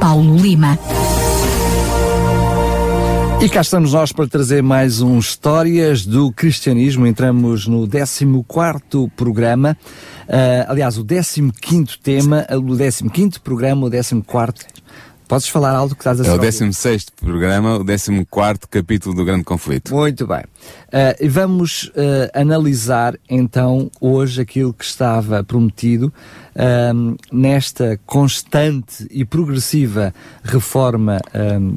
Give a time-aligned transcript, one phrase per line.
[0.00, 0.78] Paulo Lima.
[3.42, 7.06] E cá estamos nós para trazer mais um Histórias do Cristianismo.
[7.06, 8.24] Entramos no 14
[9.14, 9.76] programa.
[10.26, 14.22] Uh, aliás, o 15 tema, o 15 programa, o 14
[15.30, 19.44] Podes falar algo que estás a É o 16 programa, o 14 capítulo do Grande
[19.44, 19.94] Conflito.
[19.94, 20.40] Muito bem.
[20.40, 26.12] Uh, vamos uh, analisar então hoje aquilo que estava prometido
[26.60, 31.20] uh, nesta constante e progressiva reforma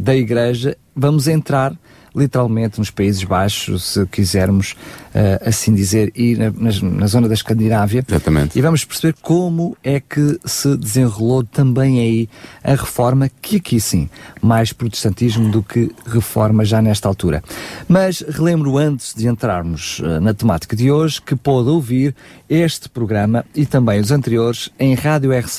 [0.02, 0.78] da Igreja.
[0.96, 1.76] Vamos entrar
[2.16, 7.34] literalmente nos Países Baixos, se quisermos uh, assim dizer, e na, na, na, zona da
[7.34, 8.06] Escandinávia.
[8.08, 8.58] Exatamente.
[8.58, 12.30] E vamos perceber como é que se desenrolou também aí
[12.64, 14.10] a reforma, que aqui sim,
[14.42, 17.44] mais protestantismo do que reforma já nesta altura.
[17.88, 22.16] Mas relembro antes de entrarmos uh, na temática de hoje que pode ouvir
[22.50, 25.54] este programa e também os anteriores em radiorcs.pt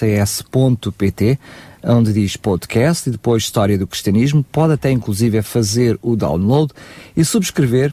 [1.85, 4.45] onde diz podcast e depois História do Cristianismo.
[4.51, 6.73] Pode até inclusive fazer o download
[7.17, 7.93] e subscrever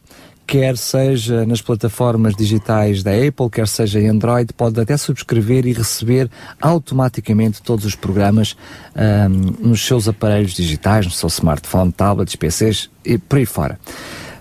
[0.52, 5.72] quer seja nas plataformas digitais da Apple, quer seja em Android, pode até subscrever e
[5.72, 6.30] receber
[6.62, 8.58] automaticamente todos os programas
[8.94, 13.80] um, nos seus aparelhos digitais, no seu smartphone, tablets, PCs e por aí fora.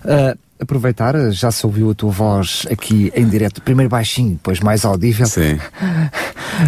[0.04, 4.84] Uh, aproveitar, já se ouviu a tua voz aqui em direto, primeiro baixinho, depois mais
[4.84, 5.27] audível.
[5.27, 5.58] Sim.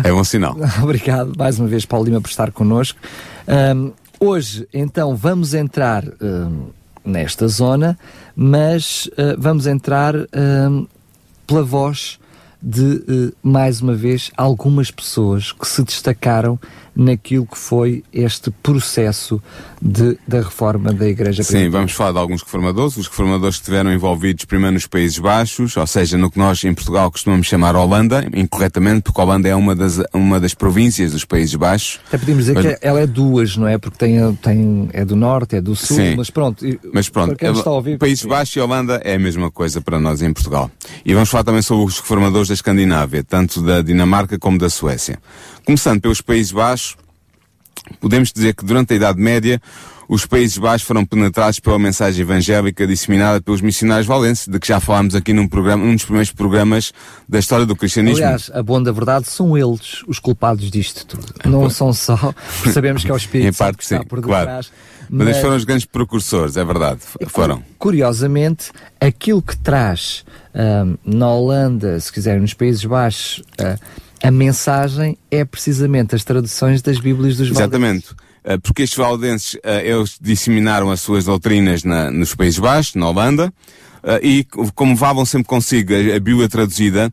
[0.02, 0.56] É um sinal.
[0.82, 2.98] Obrigado mais uma vez, Paulo Lima, por estar connosco.
[3.46, 6.68] Um, hoje, então, vamos entrar um,
[7.04, 7.98] nesta zona,
[8.34, 10.86] mas uh, vamos entrar um,
[11.46, 12.18] pela voz
[12.62, 16.58] de, uh, mais uma vez, algumas pessoas que se destacaram
[16.94, 19.42] naquilo que foi este processo
[19.80, 23.92] de, da reforma da Igreja Sim, vamos falar de alguns reformadores, os reformadores que estiveram
[23.92, 28.28] envolvidos primeiro nos Países Baixos, ou seja, no que nós em Portugal costumamos chamar Holanda,
[28.34, 31.98] incorretamente, porque Holanda é uma das, uma das províncias dos Países Baixos.
[32.06, 32.66] Até podemos dizer mas...
[32.66, 33.78] que ela é duas, não é?
[33.78, 36.14] Porque tem, tem, é do Norte, é do Sul, Sim.
[36.16, 36.64] mas pronto.
[36.92, 40.32] Mas pronto, é, ouvir, Países Baixos e Holanda é a mesma coisa para nós em
[40.32, 40.70] Portugal.
[41.04, 45.18] E vamos falar também sobre os reformadores da Escandinávia, tanto da Dinamarca como da Suécia.
[45.64, 46.96] Começando pelos Países Baixos,
[48.00, 49.60] podemos dizer que durante a Idade Média
[50.08, 54.80] os Países Baixos foram penetrados pela mensagem evangélica disseminada pelos missionários valenses, de que já
[54.80, 56.92] falámos aqui num, programa, num dos primeiros programas
[57.28, 58.22] da história do cristianismo.
[58.22, 61.32] Aliás, a boa da verdade são eles os culpados disto tudo.
[61.44, 62.34] Não são só,
[62.72, 64.44] sabemos que é o Espírito em parte, que sim, por detrás.
[64.44, 64.66] Claro.
[65.08, 67.00] Mas, eles foram os grandes precursores, é verdade.
[67.28, 67.62] Foram.
[67.78, 70.24] Curiosamente, aquilo que traz
[70.54, 73.78] um, na Holanda, se quiserem, nos Países Baixos, uh,
[74.22, 78.06] a mensagem é precisamente as traduções das Bíblias dos Exatamente.
[78.06, 78.16] Valdenses.
[78.44, 83.08] Eh, porque estes valdenses, eh, eles disseminaram as suas doutrinas na, nos Países Baixos, na
[83.08, 83.52] Holanda,
[84.22, 87.12] e como levavam sempre consigo a, a Bíblia traduzida,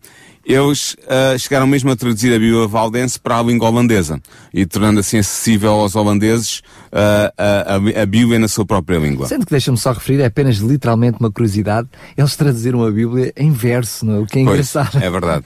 [0.50, 4.20] eles uh, chegaram mesmo a traduzir a Bíblia valdense para a língua holandesa
[4.52, 9.28] e tornando assim acessível aos holandeses uh, a, a, Bíblia na sua própria língua.
[9.28, 13.52] Sendo que deixa-me só referir, é apenas literalmente uma curiosidade, eles traduziram a Bíblia em
[13.52, 14.20] verso, não é?
[14.22, 14.98] o que é pois, engraçado.
[15.04, 15.46] É verdade.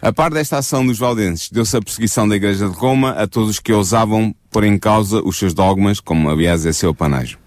[0.00, 3.50] A par desta ação dos valdenses, deu-se a perseguição da Igreja de Roma a todos
[3.50, 7.38] os que ousavam pôr em causa os seus dogmas, como aliás é seu panágio.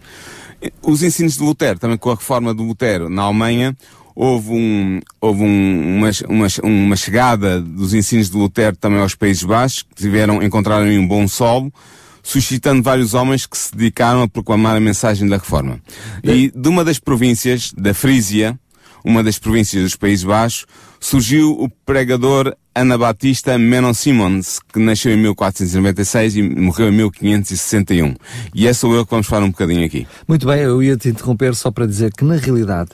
[0.82, 3.76] Os ensinos de Lutero, também com a reforma de Lutero na Alemanha,
[4.16, 9.44] houve, um, houve um, uma, uma, uma, chegada dos ensinos de Lutero também aos Países
[9.44, 11.72] Baixos, que tiveram, encontraram um bom solo,
[12.24, 15.80] suscitando vários homens que se dedicaram a proclamar a mensagem da reforma.
[16.24, 18.60] E de uma das províncias, da Frísia,
[19.06, 20.66] uma das províncias dos Países Baixos,
[21.00, 28.14] surgiu o pregador Anabatista Menon Simons, que nasceu em 1496 e morreu em 1561.
[28.54, 30.08] E é sou eu que vamos falar um bocadinho aqui.
[30.28, 32.92] Muito bem, eu ia te interromper só para dizer que, na realidade,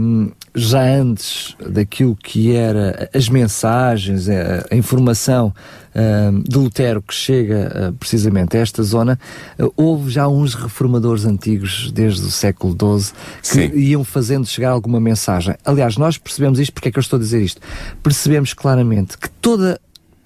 [0.00, 5.52] um, já antes daquilo que era as mensagens, a, a informação
[5.94, 9.18] uh, de Lutero que chega uh, precisamente a esta zona,
[9.58, 13.12] uh, houve já uns reformadores antigos desde o século XII
[13.42, 13.78] que Sim.
[13.78, 15.54] iam fazendo chegar alguma mensagem.
[15.62, 17.60] Aliás, nós percebemos isto, porque é que eu estou a dizer isto?
[18.02, 19.78] Percebemos claramente que toda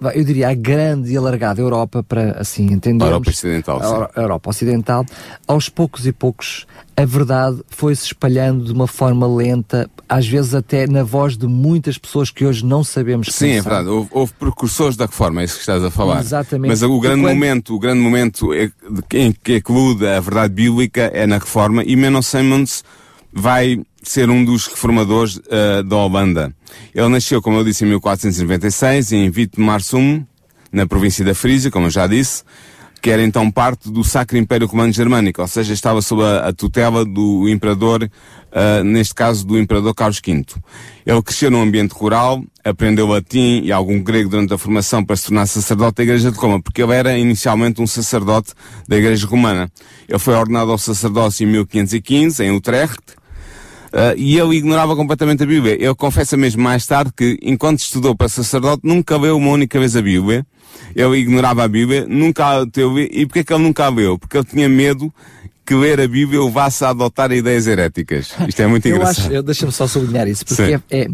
[0.09, 3.05] eu diria, a grande e alargada Europa, para assim entendermos.
[3.07, 4.07] Europa Ocidental, sim.
[4.15, 5.05] A Europa Ocidental,
[5.47, 6.65] aos poucos e poucos,
[6.97, 11.47] a verdade foi se espalhando de uma forma lenta, às vezes até na voz de
[11.47, 13.71] muitas pessoas que hoje não sabemos Sim, quem é são.
[13.71, 13.89] verdade.
[13.89, 16.19] Houve, houve precursores da reforma, é isso que estás a falar.
[16.19, 16.69] Exatamente.
[16.69, 18.71] Mas o grande quando- momento, o grande momento é-
[19.13, 22.83] em que eclude a verdade bíblica é na reforma e Menno Simons
[23.31, 26.53] vai ser um dos reformadores eh, da Holanda.
[26.93, 30.25] Ele nasceu, como eu disse, em 1496, em Wittmarsum,
[30.71, 32.43] na província da Frísia, como eu já disse,
[33.01, 36.53] que era então parte do Sacro Império Romano Germânico, ou seja, estava sob a, a
[36.53, 38.09] tutela do imperador,
[38.51, 40.45] ah, neste caso do imperador Carlos V.
[41.05, 45.25] Ele cresceu num ambiente rural, aprendeu latim e algum grego durante a formação para se
[45.25, 48.53] tornar sacerdote da Igreja de Roma, porque ele era inicialmente um sacerdote
[48.87, 49.71] da Igreja Romana.
[50.07, 53.01] Ele foi ordenado ao sacerdócio em 1515, em Utrecht,
[53.93, 55.73] Uh, e ele ignorava completamente a Bíblia.
[55.73, 59.95] Ele confessa mesmo mais tarde que, enquanto estudou para sacerdote, nunca leu uma única vez
[59.97, 60.45] a Bíblia.
[60.95, 63.09] Ele ignorava a Bíblia, nunca a teve.
[63.11, 64.17] E porquê que ele nunca a leu?
[64.17, 65.13] Porque ele tinha medo
[65.65, 68.31] que ler a Bíblia o levasse a adotar ideias heréticas.
[68.47, 69.25] Isto é muito Eu engraçado.
[69.25, 71.07] acho, eu- deixa-me só sublinhar isso, porque é, é-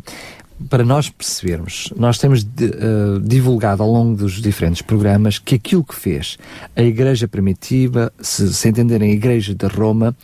[0.69, 5.83] para nós percebermos, nós temos de, eh, divulgado ao longo dos diferentes programas que aquilo
[5.83, 6.37] que fez
[6.75, 10.15] a Igreja Primitiva, se, se entenderem a Igreja de Roma,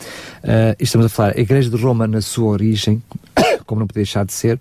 [0.80, 3.01] e estamos a falar a Igreja de Roma na sua origem,
[3.65, 4.59] como não podia deixar de ser,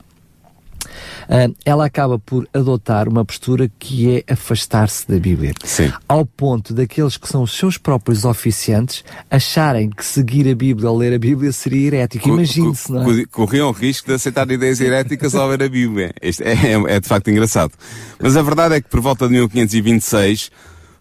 [1.64, 5.52] ela acaba por adotar uma postura que é afastar-se da Bíblia.
[5.64, 5.92] Sim.
[6.08, 10.96] Ao ponto daqueles que são os seus próprios oficiantes acharem que seguir a Bíblia ou
[10.96, 12.24] ler a Bíblia seria herético.
[12.28, 13.24] Co- Imagine-se, não é?
[13.24, 16.12] co- Corriam o risco de aceitar ideias heréticas ao ler a Bíblia.
[16.22, 17.72] Isto é, é- é de facto engraçado.
[18.20, 20.50] Mas a verdade é que por volta de 1526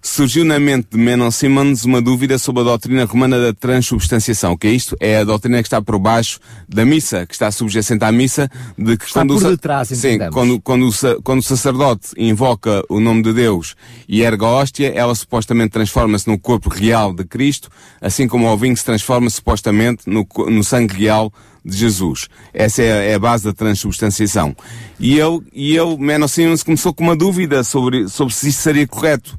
[0.02, 4.54] surgiu na mente de Menon Simons uma dúvida sobre a doutrina romana da transubstanciação.
[4.54, 4.96] O que é isto?
[5.00, 8.98] É a doutrina que está por baixo da missa, que está subjacente à missa, de
[8.98, 12.84] que Está quando o por sa- detrás, Sim, quando, quando, o quando o sacerdote invoca
[12.90, 13.76] o nome de Deus
[14.08, 17.70] e erga a hóstia, ela supostamente transforma-se no corpo real de Cristo,
[18.02, 21.32] assim como o vinho se transforma supostamente no, no sangue real
[21.64, 22.28] de Jesus.
[22.54, 24.56] Essa é a, é base da transubstanciação.
[25.00, 28.88] E eu, e eu, Menno Simons, começou com uma dúvida sobre, sobre se isso seria
[28.88, 29.38] correto.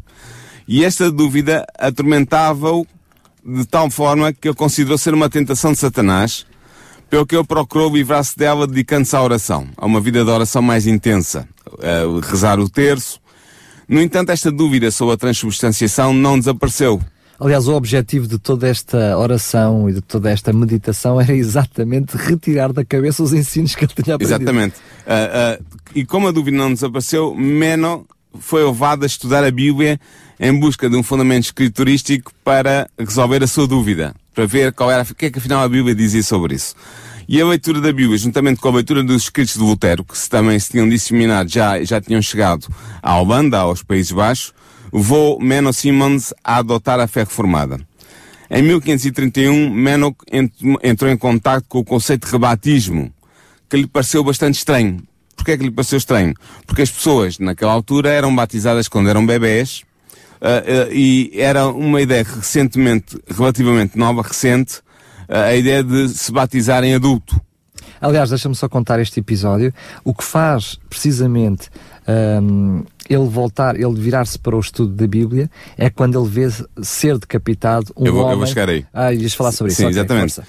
[0.67, 2.87] E esta dúvida atormentava-o
[3.45, 6.47] de tal forma que ele considerou ser uma tentação de Satanás,
[7.11, 10.87] pelo que ele procurou livrar-se dela dedicando-se à oração, a uma vida de oração mais
[10.87, 13.21] intensa, a rezar o terço.
[13.89, 17.01] No entanto, esta dúvida sobre a transubstanciação não desapareceu.
[17.39, 22.73] Aliás, o objetivo de toda esta oração e de toda esta meditação era exatamente retirar
[22.73, 24.41] da cabeça os ensinos que ele tinha aprendido.
[24.41, 24.77] Exatamente.
[25.05, 28.07] Ah, ah, e como a dúvida não desapareceu, Meno
[28.39, 30.01] foi levado a estudar a Bíblia
[30.43, 35.05] em busca de um fundamento escriturístico para resolver a sua dúvida, para ver qual era,
[35.05, 36.75] o que é que afinal a Bíblia dizia sobre isso.
[37.29, 40.29] E a leitura da Bíblia, juntamente com a leitura dos escritos de Lutero, que se
[40.29, 42.67] também se tinham disseminado, já, já tinham chegado
[43.01, 44.53] à Holanda, aos Países Baixos,
[44.93, 47.79] levou Menno Simons a adotar a fé reformada.
[48.51, 50.53] Em 1531, Meno ent-
[50.83, 53.11] entrou em contato com o conceito de rebatismo,
[53.71, 55.01] que lhe pareceu bastante estranho.
[55.37, 56.35] Porquê é que lhe pareceu estranho?
[56.67, 59.85] Porque as pessoas, naquela altura, eram batizadas quando eram bebés,
[60.93, 64.81] e era uma ideia recentemente, relativamente nova, recente,
[65.29, 67.41] ah, a ideia de se batizar em adulto.
[68.01, 69.73] Aliás, deixa-me só contar este episódio.
[70.05, 71.69] O que faz, precisamente,
[72.43, 75.49] hum, ele voltar, ele virar-se para o estudo da Bíblia,
[75.79, 76.49] é quando ele vê
[76.83, 78.39] ser decapitado um Eu vou- eu homem...
[78.39, 78.85] vou chegar aí.
[78.93, 79.81] Ah, ias falar sobre isso.
[79.83, 80.35] Sim, Ok, exatamente.
[80.35, 80.45] força.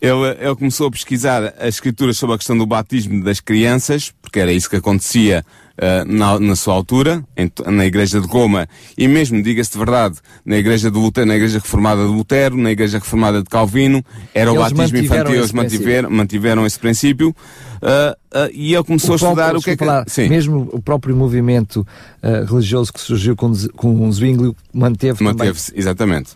[0.00, 4.38] Ele, ele começou a pesquisar as escrituras sobre a questão do batismo das crianças, porque
[4.38, 5.44] era isso que acontecia
[5.80, 10.16] ah, na, na sua altura, em na Igreja de Roma, e mesmo, diga-se de verdade,
[10.44, 14.52] na Igreja de Lutero, na Igreja Reformada de Lutero, na Igreja Reformada de Calvino, era
[14.52, 17.34] o Eles batismo mantiveram infantil, eles mantiveram, mantiveram esse princípio,
[17.80, 19.84] ah, ah, e ele começou a próprio- estudar o que é que...
[19.84, 20.28] lá, Sim.
[20.28, 21.86] Mesmo o próprio movimento
[22.22, 25.22] ah, religioso que surgiu com, com Zwinglio manteve.
[25.22, 26.30] Manteve-se, exatamente.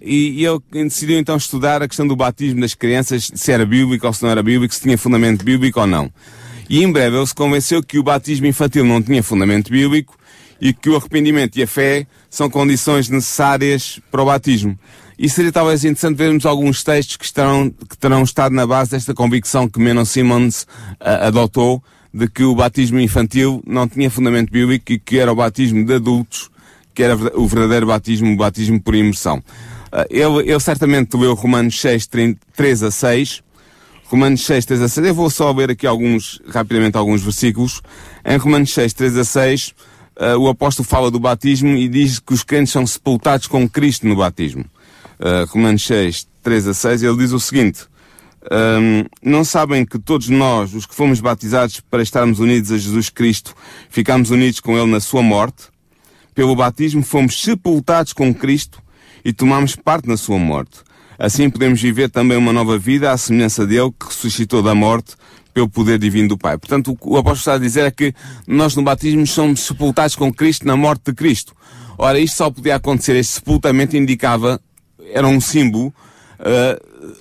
[0.00, 4.06] E, e ele decidiu então estudar a questão do batismo das crianças, se era bíblico
[4.06, 6.10] ou se não era bíblico, se tinha fundamento bíblico ou não.
[6.68, 10.16] E em breve ele se convenceu que o batismo infantil não tinha fundamento bíblico
[10.60, 14.78] e que o arrependimento e a fé são condições necessárias para o batismo.
[15.18, 19.14] E seria talvez interessante vermos alguns textos que, estarão, que terão estado na base desta
[19.14, 20.66] convicção que Menon Simmons
[20.98, 25.36] ah, adotou de que o batismo infantil não tinha fundamento bíblico e que era o
[25.36, 26.50] batismo de adultos
[26.94, 29.42] que era o verdadeiro batismo, o batismo por imersão.
[29.90, 33.42] Ah, ele, ele certamente leu Romanos 6, 30 3 a 6.
[34.06, 35.06] Romanos 6, 3 a 6.
[35.06, 37.80] Eu vou só ler aqui alguns, rapidamente alguns versículos.
[38.24, 39.74] Em Romanos 6, 3 a 6,
[40.16, 44.06] ah, o apóstolo fala do batismo e diz que os crentes são sepultados com Cristo
[44.06, 44.64] no batismo.
[45.18, 47.86] Ah, Romanos 6, 3 a 6, ele diz o seguinte,
[48.52, 53.08] Um, não sabem que todos nós, os que fomos batizados para estarmos unidos a Jesus
[53.08, 53.54] Cristo,
[53.88, 55.68] ficamos unidos com Ele na sua morte?
[56.34, 58.82] Pelo batismo fomos sepultados com Cristo
[59.24, 60.80] e tomamos parte na sua morte.
[61.18, 65.14] Assim podemos viver também uma nova vida à semelhança dele que ressuscitou da morte
[65.52, 66.58] pelo poder divino do Pai.
[66.58, 68.12] Portanto, o o apóstolo está a dizer é que
[68.46, 71.54] nós no batismo somos sepultados com Cristo na morte de Cristo.
[71.96, 74.60] Ora, isto só podia acontecer, este sepultamento indicava,
[75.12, 75.94] era um símbolo
[76.40, 77.14] uh,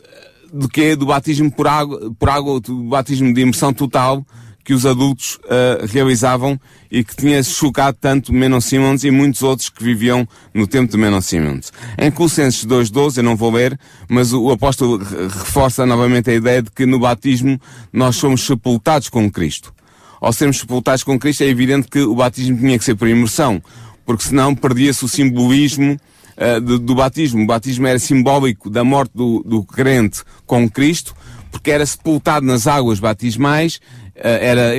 [0.52, 4.26] do que do batismo por água, por água, do batismo de imersão total
[4.63, 9.70] que os adultos uh, realizavam e que tinha chocado tanto Menon Simmons e muitos outros
[9.70, 11.74] que viviam no tempo de Menon Simmons.
[11.98, 13.77] Em Colossenses 2.12, eu não vou ler,
[14.08, 17.60] mas o, o apóstolo reforça novamente a ideia de que no batismo
[17.91, 19.74] nós somos sepultados com Cristo.
[20.22, 23.62] Ao sermos sepultados com Cristo é evidente que o batismo tinha que ser por imersão,
[24.05, 26.00] porque senão perdia-se o simbolismo
[26.38, 27.43] uh, do, do, batismo.
[27.43, 31.13] O batismo era simbólico da morte do, do crente com Cristo,
[31.51, 33.79] porque era sepultado nas águas batismais
[34.15, 34.74] era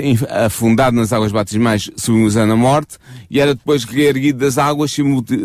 [0.47, 2.99] afundado nas águas batismais, simbolizando a morte,
[3.29, 4.95] e era depois reerguido das águas,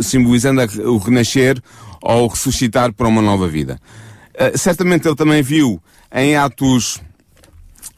[0.02, 1.60] simbolizando o renascer
[2.02, 3.80] ou o ressuscitar para uma nova vida.
[4.36, 5.82] Uh, certamente ele também viu
[6.14, 7.02] em Atos,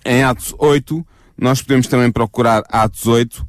[0.04, 1.06] em Atos 8,
[1.38, 3.48] nós podemos também procurar Atos 8,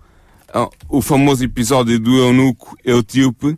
[0.55, 3.57] uh, o famoso episódio do eunuco etíope,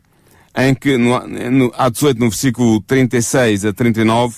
[0.56, 4.36] em que no, no Atos 8, no versículo 36 a 39,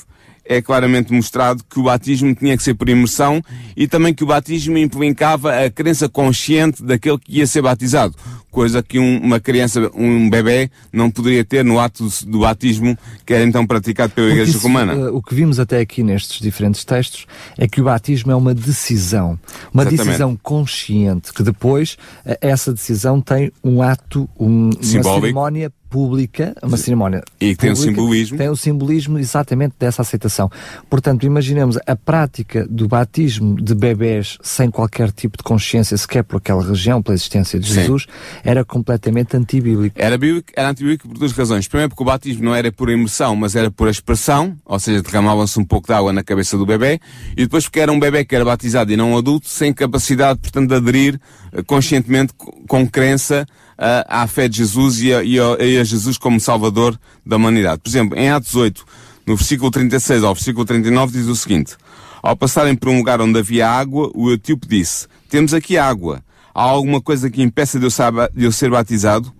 [0.49, 3.43] é claramente mostrado que o batismo tinha que ser por imersão
[3.77, 8.15] e também que o batismo implicava a crença consciente daquele que ia ser batizado,
[8.57, 12.97] coisa que um, uma criança, um bebê, não poderia ter no ato do batismo
[13.27, 14.95] que era então praticado pela Igreja isso, Romana.
[14.95, 17.27] Uh, o que vimos até aqui nestes diferentes textos
[17.59, 19.39] é que o batismo é uma decisão,
[19.75, 20.07] uma Exatamente.
[20.07, 26.77] decisão consciente, que depois uh, essa decisão tem um ato, um, uma cerimónia pública, uma
[26.77, 27.23] cerimónia.
[27.41, 28.37] E que tem o simbolismo.
[28.37, 30.51] Tem o simbolismo exatamente dessa aceitação.
[30.91, 36.37] Portanto, imaginemos a prática do batismo de bebés sem qualquer tipo de consciência, sequer por
[36.37, 37.81] aquela região, pela existência de Sim.
[38.47, 39.97] Era completamente antibíblico.
[39.99, 41.67] Era, bíblico, era antibíblico por duas razões.
[41.67, 45.59] Primeiro, porque o batismo não era por imersão, mas era por expressão, ou seja, derramava-se
[45.59, 47.01] um pouco de água na cabeça do bebê,
[47.33, 50.39] e depois porque era um bebê que era batizado e não um adulto, sem capacidade,
[50.39, 51.21] portanto, de aderir
[51.53, 52.33] eh, conscientemente,
[52.69, 53.47] com crença,
[53.79, 57.83] à fé de Jesus e a, e, a, e a, Jesus como Salvador da humanidade.
[57.83, 58.85] Por exemplo, em Atos 8,
[59.27, 61.75] no versículo 36 ao versículo 39, diz o seguinte:
[62.23, 66.23] Ao passarem por um lugar onde havia água, o etíope disse: Temos aqui água.
[66.59, 69.31] Há alguma coisa que impeça de eu, ser batizado?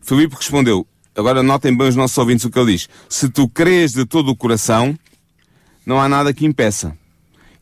[0.00, 2.88] Filipe respondeu: Agora notem bem os nossos ouvintes o que ele diz.
[3.08, 4.98] Se tu crês de todo o coração,
[5.86, 6.98] não há nada que impeça.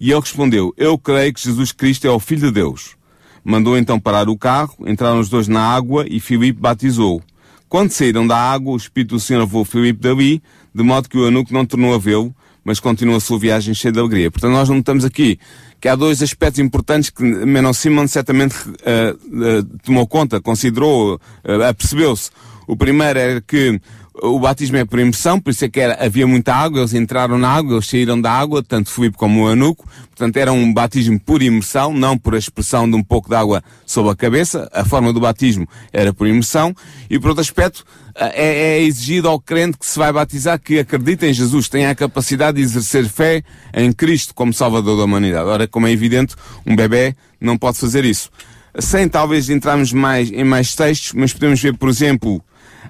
[0.00, 2.96] E ele respondeu: Eu creio que Jesus Cristo é o Filho de Deus.
[3.44, 7.22] Mandou então parar o carro, entraram os dois na água e Filipe batizou.
[7.68, 10.42] Quando saíram da água, o Espírito do Senhor levou Filipe dali,
[10.74, 12.34] de modo que o eunuco não tornou a vê-lo,
[12.64, 14.30] mas continuou a sua viagem cheia de alegria.
[14.30, 15.38] Portanto, nós notamos aqui
[15.84, 21.62] que há dois aspectos importantes que Menon Simon certamente uh, uh, tomou conta, considerou, uh,
[21.68, 22.30] apercebeu-se.
[22.66, 23.78] O primeiro era que
[24.22, 27.36] o batismo é por imersão, por isso é que era, havia muita água, eles entraram
[27.36, 31.18] na água, eles saíram da água, tanto Filipe como o Anuco, portanto era um batismo
[31.18, 34.84] por imersão, não por a expressão de um pouco de água sobre a cabeça, a
[34.84, 36.74] forma do batismo era por imersão,
[37.10, 41.26] e por outro aspecto, é, é exigido ao crente que se vai batizar que acredita
[41.26, 43.42] em Jesus, tenha a capacidade de exercer fé
[43.74, 45.48] em Cristo como Salvador da humanidade.
[45.48, 48.30] Ora, como é evidente, um bebê não pode fazer isso.
[48.78, 52.40] Sem talvez entrarmos mais, em mais textos, mas podemos ver, por exemplo,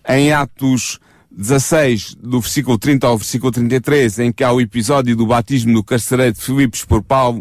[0.07, 1.01] em Atos
[1.37, 5.83] 16, do versículo 30 ao versículo 33, em que há o episódio do batismo do
[5.83, 7.39] carcereiro de Filipos por Paulo,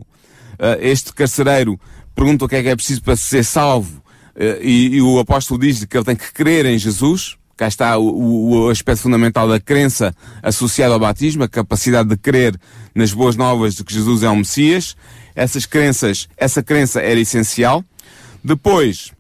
[0.54, 1.80] uh, este carcereiro
[2.16, 4.02] pergunta o que é que é preciso para ser salvo,
[4.36, 7.38] uh, e, e, o apóstolo diz que ele tem que crer em Jesus.
[7.56, 12.60] Cá está o, o, aspecto fundamental da crença associada ao batismo, a capacidade de crer
[12.96, 14.98] nas boas novas de que Jesus é o Messias.
[15.36, 17.86] Essas crenças, essa crença era essencial.
[18.44, 19.12] Depois,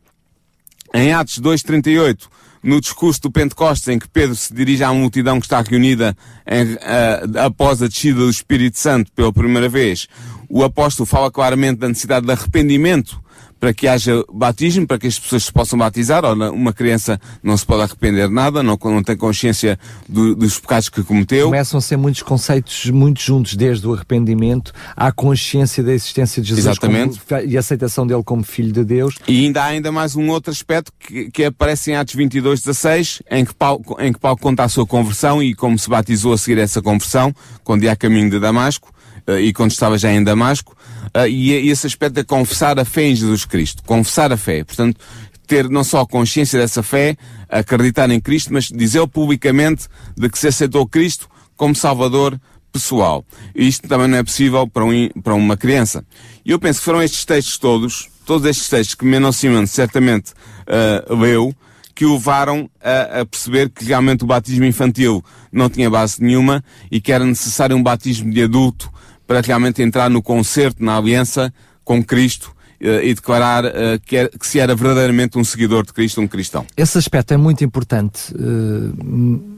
[0.96, 2.27] em Atos 2.38,
[2.63, 6.15] no discurso do Pentecostes, em que Pedro se dirige à multidão que está reunida
[6.48, 10.08] em, uh, após a descida do Espírito Santo pela primeira vez,
[10.50, 13.22] o apóstolo fala claramente da necessidade de arrependimento
[13.63, 16.25] para que haja batismo, para que as pessoas se possam batizar.
[16.25, 19.79] Ora, uma criança não se pode arrepender de nada, não, não tem consciência
[20.10, 21.46] do, dos pecados que cometeu.
[21.46, 26.50] Começam a ser muitos conceitos muito juntos, desde o arrependimento à consciência da existência de
[26.50, 27.22] Jesus Exatamente.
[27.22, 29.15] Como, e a aceitação dele como Filho de Deus.
[29.29, 33.24] E ainda há ainda mais um outro aspecto que, que aparece em Atos 22, 16,
[33.32, 36.38] em que, Paulo, em que Paulo conta a sua conversão e como se batizou a
[36.38, 38.91] seguir essa conversão, quando ia a caminho de Damasco.
[39.25, 40.73] Uh, e quando estava já em Damasco,
[41.15, 45.00] uh, e, esse aspecto de confessar a fé em Jesus Cristo, confessar a fé, portanto,
[45.48, 47.17] ter não só consciência dessa fé,
[47.50, 52.39] acreditar em Cristo, mas dizer publicamente de que se aceitou Cristo como Salvador
[52.72, 53.24] pessoal.
[53.53, 56.03] Isto também não é possível para, um, para uma criança.
[56.43, 60.31] E eu penso que foram estes textos todos, todos estes textos que Menon Simons certamente
[60.31, 61.53] uh, leu,
[61.95, 66.63] que o levaram a, a, perceber que realmente o batismo infantil não tinha base nenhuma
[66.89, 68.91] e que era necessário um batismo de adulto
[69.25, 71.53] para realmente entrar no concerto, na aliança
[71.84, 73.70] com Cristo uh, e declarar uh,
[74.06, 76.65] que, se era verdadeiramente um seguidor de Cristo, um cristão.
[76.75, 78.94] Esse aspecto é muito importante uh,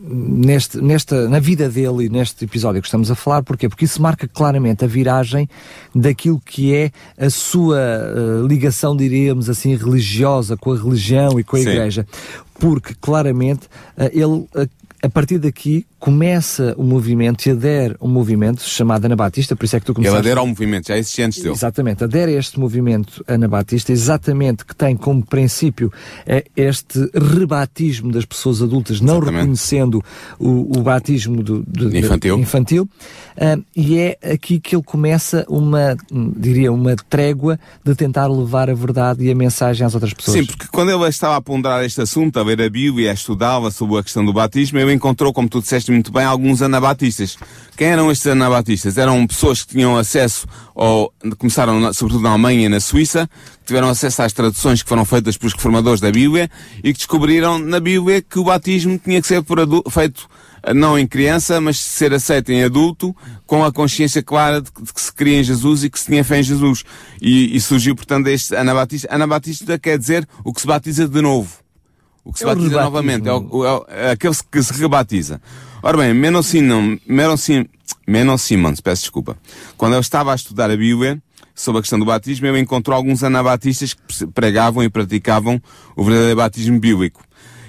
[0.08, 3.44] neste, nesta, na vida dele e neste episódio que estamos a falar.
[3.44, 3.68] Porquê?
[3.68, 5.50] Porque isso marca claramente a viragem
[5.94, 7.78] daquilo que é a sua
[8.48, 11.70] ligação, diríamos assim, religiosa com a religião e com a Sim.
[11.70, 12.06] Igreja
[12.58, 13.68] porque claramente
[14.14, 14.48] ele
[15.06, 19.80] a partir daqui começa o movimento e adere um movimento chamado Anabatista, por isso é
[19.80, 20.20] que tu começaste...
[20.20, 21.56] Ele adere ao movimento, já existia antes dele.
[21.56, 25.92] Exatamente, adere a este movimento Anabatista, exatamente que tem como princípio
[26.28, 29.36] é este rebatismo das pessoas adultas, não exatamente.
[29.36, 30.04] reconhecendo
[30.38, 35.98] o, o batismo do, do, infantil, infantil uh, e é aqui que ele começa uma,
[36.38, 40.38] diria, uma trégua de tentar levar a verdade e a mensagem às outras pessoas.
[40.38, 43.72] Sim, porque quando ele estava a ponderar este assunto, a ver a Bíblia, a estudá-la
[43.72, 47.38] sobre a questão do batismo, ele encontrou, como tu disseste muito bem, alguns anabatistas.
[47.76, 48.98] Quem eram estes anabatistas?
[48.98, 53.90] Eram pessoas que tinham acesso, ou começaram sobretudo na Alemanha e na Suíça, que tiveram
[53.90, 56.50] acesso às traduções que foram feitas pelos reformadores da Bíblia
[56.84, 59.44] e que descobriram na Bíblia que o batismo tinha que ser
[59.90, 60.30] feito
[60.74, 64.94] não em criança, mas ser aceito em adulto, com a consciência clara de que, de
[64.94, 66.84] que se cria em Jesus e que se tinha fé em Jesus.
[67.22, 69.14] E, e surgiu, portanto, este anabatista.
[69.14, 71.66] Anabatista quer dizer o que se batiza de novo.
[72.24, 73.28] O que se é batiza novamente.
[73.28, 75.40] É, o, é, é, aquele que se rebatiza.
[75.88, 76.42] Ora bem, Menon
[78.40, 79.38] Simons, peço desculpa.
[79.78, 81.22] Quando eu estava a estudar a Bíblia,
[81.54, 85.62] sobre a questão do batismo, eu encontrou alguns anabatistas que pregavam e praticavam
[85.96, 87.24] o verdadeiro batismo bíblico.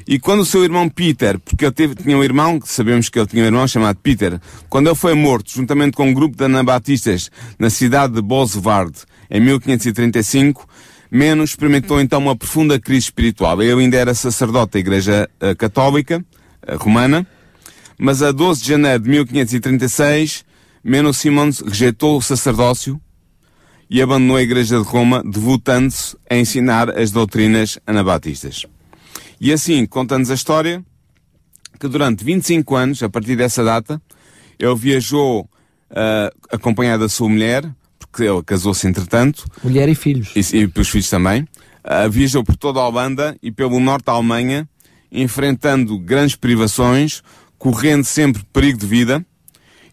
[0.08, 3.26] E quando o seu irmão Peter, porque ele teve, tinha um irmão, sabemos que ele
[3.26, 7.30] tinha um irmão chamado Peter, quando ele foi morto, juntamente com um grupo de anabatistas
[7.58, 8.96] na cidade de Bosvard,
[9.30, 10.66] em 1535,
[11.10, 13.62] Menos experimentou então uma profunda crise espiritual.
[13.62, 16.24] Ele ainda era sacerdote da Igreja uh, Católica
[16.66, 17.26] uh, Romana,
[17.98, 20.44] mas a 12 de janeiro de 1536,
[20.82, 23.00] Menos Simons rejeitou o sacerdócio
[23.90, 28.66] e abandonou a Igreja de Roma, devotando-se a ensinar as doutrinas anabatistas.
[29.40, 30.84] E assim, conta-nos a história
[31.78, 34.00] que durante 25 anos, a partir dessa data,
[34.58, 35.42] ele viajou
[35.90, 39.44] uh, acompanhado da sua mulher, porque ele casou-se entretanto.
[39.62, 40.32] Mulher e filhos.
[40.34, 41.42] E, e pelos filhos também.
[41.84, 44.68] Uh, viajou por toda a Holanda e pelo norte da Alemanha,
[45.12, 47.22] enfrentando grandes privações,
[47.58, 49.24] correndo sempre perigo de vida,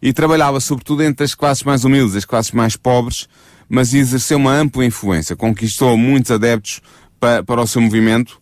[0.00, 3.28] e trabalhava sobretudo entre as classes mais humildes, as classes mais pobres,
[3.68, 6.80] mas exerceu uma ampla influência, conquistou muitos adeptos
[7.18, 8.38] para, para o seu movimento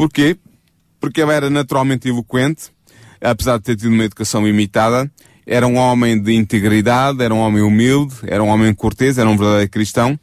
[0.00, 0.34] Porquê?
[0.98, 2.70] Porque ele era naturalmente eloquente,
[3.20, 5.12] apesar de ter tido uma educação limitada,
[5.46, 9.36] era um homem de integridade, era um homem humilde, era um homem cortês, era um
[9.36, 10.18] verdadeiro cristão.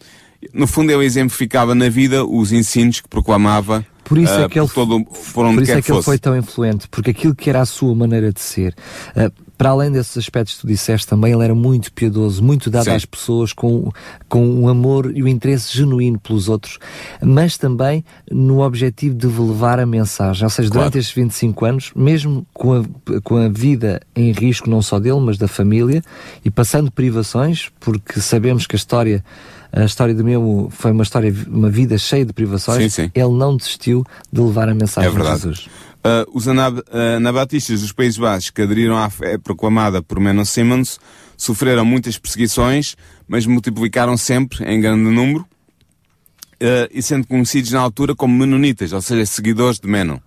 [0.51, 4.59] No fundo, ele exemplificava na vida os ensinos que proclamava por isso uh, é que
[4.59, 7.65] ele, todo, por, isso é que, ele foi tão influente, porque aquilo que era a
[7.65, 8.73] sua maneira de ser,
[9.15, 12.85] uh, para além desses aspectos que tu disseste também, ele era muito piedoso, muito dado
[12.85, 12.91] Sim.
[12.91, 13.91] às pessoas, com,
[14.29, 16.77] com um amor e um interesse genuíno pelos outros,
[17.21, 20.43] mas também no objetivo de levar a mensagem.
[20.43, 24.81] Ou seja, durante estes 25 anos, mesmo com a, com a vida em risco, não
[24.81, 26.03] só dele, mas da família,
[26.45, 29.23] e passando privações, porque sabemos que a história
[29.71, 33.11] a história do meu foi uma história, uma vida cheia de privações, sim, sim.
[33.13, 35.67] ele não desistiu de levar a mensagem é de Jesus.
[35.97, 36.81] Uh, os anab
[37.17, 40.99] anabatistas dos Países Baixos que aderiram à fé proclamada por Menon Simmons
[41.35, 42.95] sofreram muitas perseguições,
[43.27, 49.01] mas multiplicaram sempre em grande número uh, e sendo conhecidos na altura como menonitas, ou
[49.01, 50.17] seja, seguidores de Menon.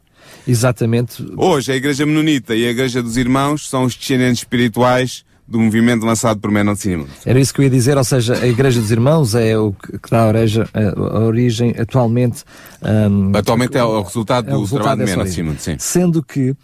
[0.47, 1.25] Exatamente.
[1.37, 6.07] Hoje, a Igreja Menonita e a Igreja dos Irmãos são os descendentes espirituais do movimento
[6.07, 7.11] lançado por Menon Simmons.
[7.27, 10.11] Era isso que eu ia dizer, ou seja, a Igreja dos Irmãos é o que
[10.11, 12.45] dá a origem, a origem atualmente.
[12.81, 15.77] Um, atualmente é o resultado é o do resultado trabalho de Menon Simmons, sim.
[15.79, 16.57] Sendo que uh,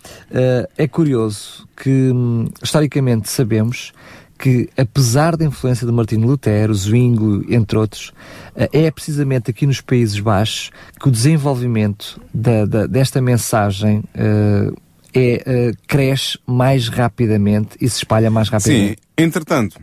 [0.78, 3.92] é curioso que, um, historicamente, sabemos
[4.38, 8.12] que, apesar da influência de Martinho Lutero, Zwingli, entre outros,
[8.54, 10.70] uh, é precisamente aqui nos Países Baixos
[11.00, 14.85] que o desenvolvimento da, da, desta mensagem uh,
[15.16, 18.98] é, uh, cresce mais rapidamente e se espalha mais rapidamente.
[18.98, 19.80] Sim, entretanto,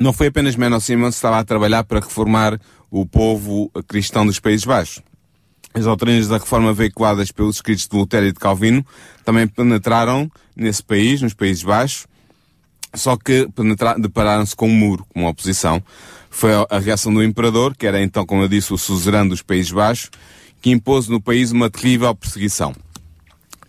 [0.00, 4.40] não foi apenas Menno Simons que estava a trabalhar para reformar o povo cristão dos
[4.40, 5.00] Países Baixos.
[5.74, 8.84] As doutrinas da reforma veiculadas pelos escritos de Lutero e de Calvino
[9.24, 12.06] também penetraram nesse país, nos Países Baixos,
[12.94, 13.46] só que
[13.98, 15.80] depararam-se com um muro, com uma oposição.
[16.30, 19.70] Foi a reação do imperador, que era então, como eu disse, o suzerano dos Países
[19.70, 20.10] Baixos,
[20.60, 22.74] que impôs no país uma terrível perseguição.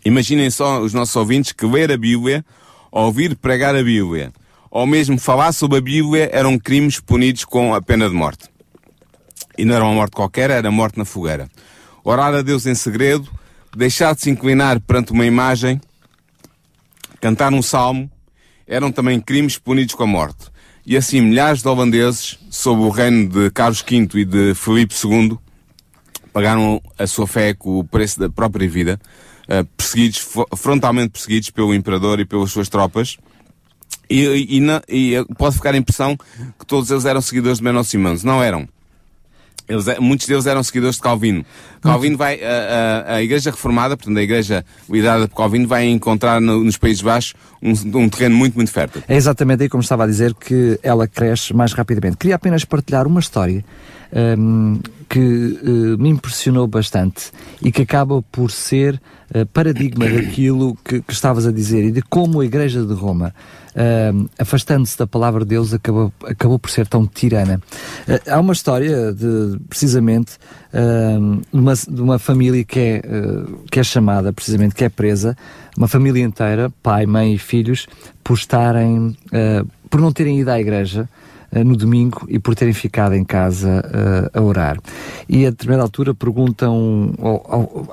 [0.03, 2.45] Imaginem só os nossos ouvintes que ler a Bíblia,
[2.91, 4.31] ouvir pregar a Bíblia,
[4.71, 8.47] ou mesmo falar sobre a Bíblia eram crimes punidos com a pena de morte.
[9.57, 11.49] E não era uma morte qualquer, era morte na fogueira.
[12.03, 13.29] Orar a Deus em segredo,
[13.75, 15.81] deixar de se inclinar perante uma imagem,
[17.19, 18.09] cantar um salmo,
[18.65, 20.47] eram também crimes punidos com a morte.
[20.85, 25.37] E assim milhares de holandeses, sob o reino de Carlos V e de Filipe II,
[26.31, 28.99] pagaram a sua fé com o preço da própria vida,
[29.77, 33.17] perseguidos, frontalmente perseguidos pelo imperador e pelas suas tropas.
[34.09, 36.17] E, e, e, na, e pode ficar a impressão
[36.57, 38.23] que todos eles eram seguidores de Simões.
[38.23, 38.67] Não eram.
[39.67, 41.45] Eles, muitos deles eram seguidores de Calvino.
[41.79, 46.41] Calvino vai, a, a, a Igreja Reformada, portanto a Igreja liderada por Calvino, vai encontrar
[46.41, 49.03] no, nos Países Baixos um, um, terreno muito, muito fértil.
[49.07, 52.17] É exatamente aí como estava a dizer que ela cresce mais rapidamente.
[52.17, 53.63] Queria apenas partilhar uma história
[54.13, 59.01] um, que uh, me impressionou bastante e que acaba por ser
[59.35, 63.33] uh, paradigma daquilo que, que, estavas a dizer e de como a Igreja de Roma,
[63.71, 67.59] uh, afastando-se da palavra de Deus, acabou, acabou por ser tão tirana.
[68.27, 70.33] há uma história de, precisamente,
[70.71, 73.01] de uma, de, uma, família que é,
[73.71, 75.35] que é chamada, precisamente, que é presa,
[75.75, 77.87] uma família inteira, pai, mãe e filhos,
[78.23, 79.17] por estarem,
[79.89, 81.09] por não terem ido à igreja,
[81.51, 84.77] no domingo e por terem ficado em casa uh, a orar.
[85.27, 87.13] E a determinada altura perguntam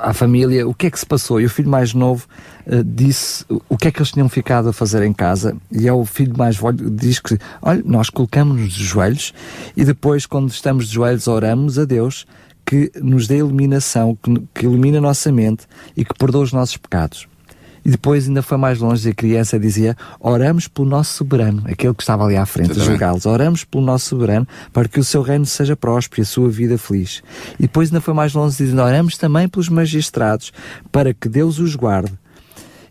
[0.01, 1.41] à família o que é que se passou.
[1.41, 2.27] E o filho mais novo
[2.67, 5.57] uh, disse o que é que eles tinham ficado a fazer em casa.
[5.73, 9.33] E é o filho mais velho diz que, olha, nós colocamos-nos de joelhos
[9.77, 12.27] e depois, quando estamos de joelhos, oramos a Deus
[12.65, 15.67] que nos dê iluminação, que, que ilumine a nossa mente
[15.97, 17.29] e que perdoa os nossos pecados.
[17.87, 22.03] E depois ainda foi mais longe, a criança dizia: Oramos pelo nosso soberano, aquele que
[22.03, 23.27] estava ali à frente, a julgá-los.
[23.27, 26.77] Oramos pelo nosso soberano para que o seu reino seja próspero e a sua vida
[26.77, 27.23] feliz.
[27.61, 30.53] E depois ainda foi mais longe, dizendo: Oramos também pelos magistrados
[30.91, 32.13] para que Deus os guarde.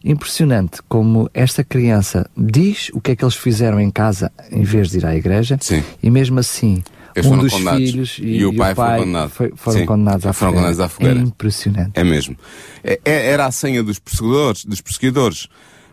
[0.01, 4.91] Impressionante como esta criança diz o que é que eles fizeram em casa em vez
[4.91, 5.83] de ir à igreja, Sim.
[6.01, 6.81] e mesmo assim
[7.15, 7.79] eles um dos condenados.
[7.79, 9.29] filhos e, e o pai, pai foi condenado.
[9.29, 10.55] Foi, foram Sim, condenados à foram fogueira.
[10.55, 11.19] condenados à fogueira.
[11.19, 11.91] É impressionante.
[11.93, 12.37] É mesmo.
[12.83, 15.47] É, é, era a senha dos perseguidores, dos perseguidores.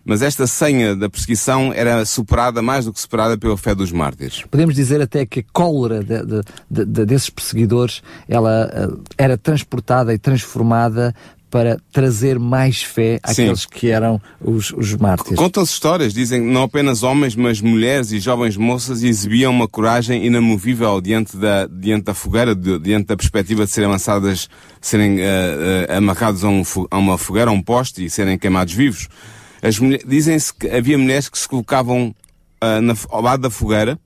[0.04, 4.42] Mas esta senha da perseguição era superada mais do que superada pela fé dos mártires.
[4.50, 10.12] Podemos dizer até que a cólera de, de, de, desses perseguidores ela uh, era transportada
[10.12, 11.14] e transformada
[11.52, 13.68] para trazer mais fé àqueles Sim.
[13.70, 15.36] que eram os, os mártires.
[15.38, 20.24] Contam-se histórias, dizem que não apenas homens, mas mulheres e jovens moças exibiam uma coragem
[20.24, 24.48] inamovível diante da, diante da fogueira, diante da perspectiva de serem lançadas,
[24.80, 28.72] serem uh, uh, amarrados a, um, a, uma fogueira, a um poste e serem queimados
[28.72, 29.08] vivos.
[30.06, 32.14] Dizem-se que havia mulheres que se colocavam
[32.64, 33.98] uh, na, ao lado da fogueira,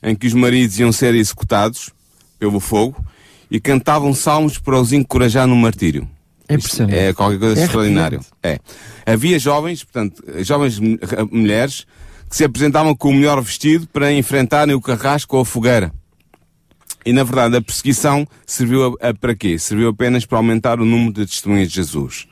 [0.00, 1.90] em que os maridos iam ser executados
[2.38, 3.04] pelo fogo,
[3.50, 6.08] e cantavam salmos para os encorajar no martírio.
[6.52, 6.98] É impressionante.
[6.98, 8.20] É qualquer coisa é extraordinária.
[8.42, 8.58] É.
[9.06, 10.78] Havia jovens, portanto, jovens
[11.30, 11.86] mulheres
[12.28, 15.92] que se apresentavam com o melhor vestido para enfrentarem o carrasco ou a fogueira.
[17.04, 19.58] E na verdade a perseguição serviu a, a, para quê?
[19.58, 22.26] Serviu apenas para aumentar o número de testemunhas de Jesus.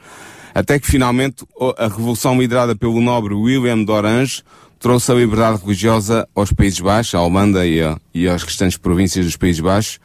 [0.54, 1.44] Até que finalmente
[1.76, 4.42] a revolução liderada pelo nobre William de Orange
[4.78, 9.26] trouxe a liberdade religiosa aos Países Baixos, à Holanda e, a, e às restantes províncias
[9.26, 10.00] dos Países Baixos,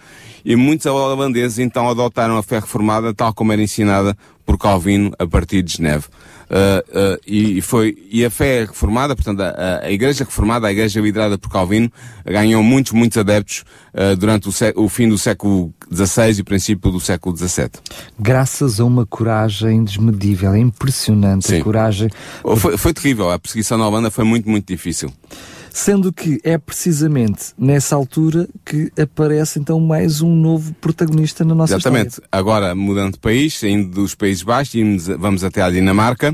[0.46, 5.26] e muitos holandeses então adotaram a fé reformada tal como era ensinada por Calvino a
[5.26, 6.06] partir de Geneve.
[6.46, 11.02] Uh, uh, e, foi, e a fé reformada, portanto, a, a, Igreja reformada, a Igreja
[11.02, 11.92] liderada por Calvino,
[12.24, 13.64] ganhou muitos, muitos adeptos
[13.96, 17.72] uh, durante o, o, fim do século XVI e o princípio do século XVII.
[18.20, 21.62] Graças a uma coragem desmedível, é impressionante Sim.
[21.62, 22.10] a coragem.
[22.58, 25.12] Foi, foi terrível, a perseguição na Holanda foi muito, muito difícil.
[25.76, 31.74] Sendo que é precisamente nessa altura que aparece então mais um novo protagonista na nossa
[31.74, 32.12] Exatamente.
[32.12, 32.30] história.
[32.32, 36.34] Agora, mudando de país, saindo dos Países Baixos, vamos até à Dinamarca.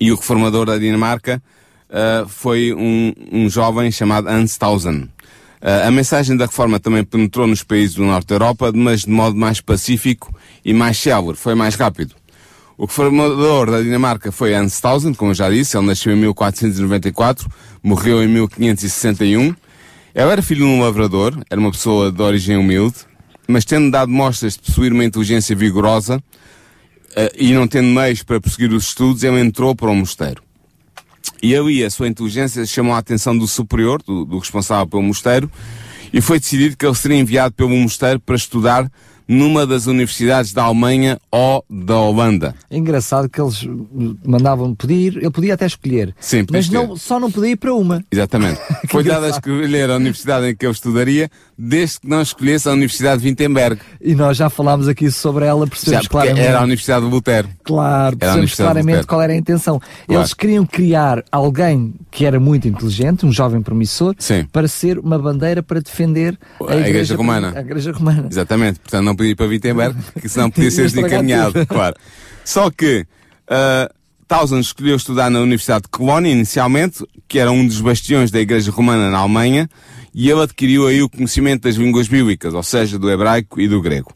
[0.00, 1.42] E o reformador da Dinamarca
[1.90, 5.02] uh, foi um, um, jovem chamado Hans Tausen.
[5.02, 9.10] Uh, a mensagem da reforma também penetrou nos países do norte da Europa, mas de
[9.10, 12.14] modo mais pacífico e mais célebre, foi mais rápido.
[12.80, 17.46] O reformador da Dinamarca foi Hans Tausen, como eu já disse, ele nasceu em 1494,
[17.82, 19.48] morreu em 1561.
[19.48, 19.54] Ele
[20.14, 22.96] era filho de um lavrador, era uma pessoa de origem humilde,
[23.46, 28.40] mas tendo dado mostras de possuir uma inteligência vigorosa uh, e não tendo meios para
[28.40, 30.42] prosseguir os estudos, ele entrou para o mosteiro.
[31.42, 35.50] E ali a sua inteligência chamou a atenção do superior, do, do responsável pelo mosteiro,
[36.14, 38.90] e foi decidido que ele seria enviado pelo mosteiro para estudar
[39.30, 42.52] numa das universidades da Alemanha ou da Holanda.
[42.68, 43.64] É engraçado que eles
[44.26, 46.12] mandavam pedir, ele podia até escolher.
[46.18, 48.04] Sim, mas não, só não podia ir para uma.
[48.10, 48.60] Exatamente.
[48.90, 52.72] Foi dado a escolher a universidade em que eu estudaria, desde que não escolhesse a
[52.72, 53.80] Universidade de Wittenberg.
[54.00, 56.48] E nós já falámos aqui sobre ela, Já, percebemos porque claramente.
[56.48, 57.48] era a Universidade de Lutero.
[57.62, 59.78] Claro, percebemos claramente qual era a intenção.
[59.78, 60.20] Claro.
[60.22, 64.44] Eles queriam criar alguém que era muito inteligente, um jovem promissor, Sim.
[64.50, 67.52] para ser uma bandeira para defender a, A Igreja Romana.
[67.54, 68.26] A Igreja Romana.
[68.28, 68.80] Exatamente.
[68.80, 71.66] Portanto, não podia ir para Wittenberg, que senão podia ser tudo.
[71.66, 71.94] Claro.
[72.44, 73.06] Só que
[73.50, 78.70] uh, escolheu estudar na Universidade de Colónia, inicialmente, que era um dos bastiões da Igreja
[78.70, 79.68] Romana na Alemanha,
[80.14, 83.80] e ele adquiriu aí o conhecimento das línguas bíblicas, ou seja, do hebraico e do
[83.82, 84.12] grego.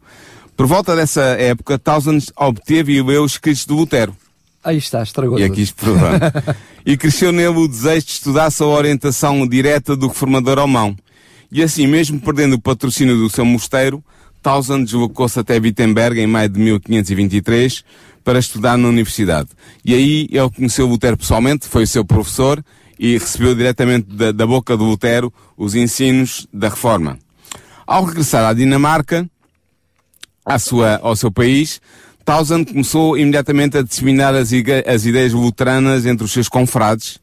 [0.57, 4.17] Por volta dessa época, Townsend obteve e leu os escritos de Lutero.
[4.63, 6.21] Aí está, estragou E aqui isto provando.
[6.87, 10.97] e cresceu nele o desejo de estudar a orientação direta do reformador alemão.
[11.53, 14.03] E assim, mesmo perdendo o patrocínio do seu mosteiro,
[14.45, 17.83] Townsend deslocou-se até Wittenberg em maio de 1523
[18.23, 19.49] para estudar na universidade.
[19.83, 22.63] E aí ele conheceu Lutero pessoalmente, foi o seu professor
[22.99, 27.19] e recebeu diretamente da, da boca do Lutero os ensinos da reforma.
[27.87, 29.27] Ao regressar à Dinamarca,
[30.45, 31.81] à sua, ao seu país,
[32.23, 34.51] Townsend começou imediatamente a disseminar as,
[34.87, 37.19] as ideias luteranas entre os seus confrades,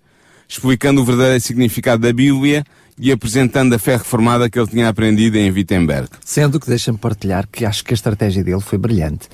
[0.50, 2.64] explicando o verdadeiro significado da Bíblia
[2.98, 6.10] e apresentando a fé reformada que ele tinha aprendido em Wittenberg.
[6.24, 9.28] Sendo que deixa-me partilhar que acho que a estratégia dele foi brilhante.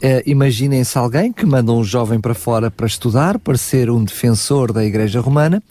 [0.00, 4.72] Eh, Imaginem-se alguém que manda um jovem para fora para estudar, para ser um defensor
[4.72, 5.62] da Igreja Romana,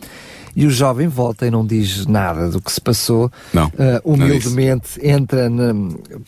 [0.62, 3.32] e o jovem volta e não diz nada do que se passou.
[3.54, 5.74] Não, não humildemente entra na-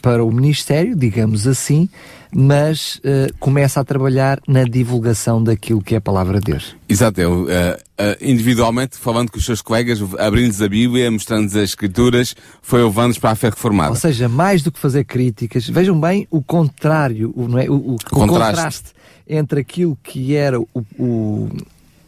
[0.02, 1.90] para o ministério, digamos assim,
[2.34, 6.76] mas eh, começa a trabalhar na divulgação daquilo que é a palavra de Deus.
[6.88, 11.64] Exato, eu, eh, eh, individualmente, falando com os seus colegas, abrindo-lhes a Bíblia, mostrando-lhes as
[11.64, 13.90] Escrituras, foi levando-os para a fé reformada.
[13.90, 17.70] Ou seja, mais do que fazer críticas, vejam bem o contrário, o, não é?
[17.70, 18.56] o, o- o contraste.
[18.56, 18.86] contraste.
[19.28, 20.68] entre aquilo que era o,
[20.98, 21.50] o,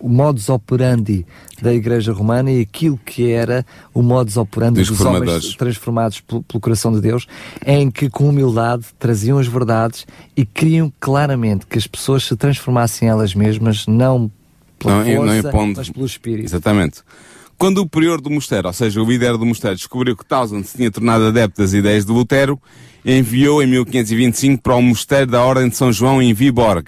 [0.03, 1.25] o modus operandi
[1.61, 6.59] da Igreja Romana e aquilo que era o modus operandi Dos homens transformados pelo, pelo
[6.59, 7.25] coração de Deus,
[7.65, 13.07] em que com humildade traziam as verdades e queriam claramente que as pessoas se transformassem
[13.07, 14.29] elas mesmas, não
[14.77, 15.73] pela Não, não força, impondo.
[15.77, 16.47] mas pelo Espírito.
[16.47, 16.99] Exatamente.
[17.57, 20.75] Quando o prior do mosteiro, ou seja, o líder do mosteiro, descobriu que Townsend se
[20.75, 22.59] tinha tornado adepto das ideias de Lutero,
[23.05, 26.87] enviou em 1525 para o mosteiro da Ordem de São João em Viborg,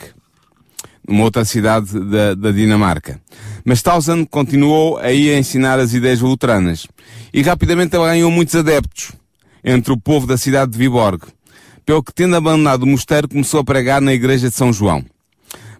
[1.08, 3.20] numa outra cidade da, da Dinamarca.
[3.64, 6.88] Mas Townsend continuou aí a ensinar as ideias luteranas.
[7.34, 9.12] E rapidamente ele ganhou muitos adeptos
[9.64, 11.24] entre o povo da cidade de Viborg.
[11.86, 15.04] Pelo que, tendo abandonado o mosteiro, começou a pregar na igreja de São João.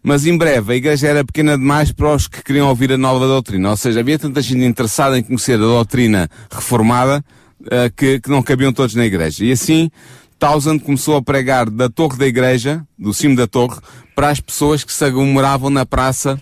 [0.04, 3.26] Mas em breve a igreja era pequena demais para os que queriam ouvir a nova
[3.26, 3.72] doutrina.
[3.72, 7.26] Ou seja, havia tanta gente interessada em conhecer a doutrina reformada
[7.72, 9.44] eh, que, que não cabiam todos na igreja.
[9.44, 9.90] E assim,
[10.40, 13.80] Townsend começou a pregar da torre da igreja, do cimo da torre,
[14.16, 16.40] para as pessoas que se aglomeravam na praça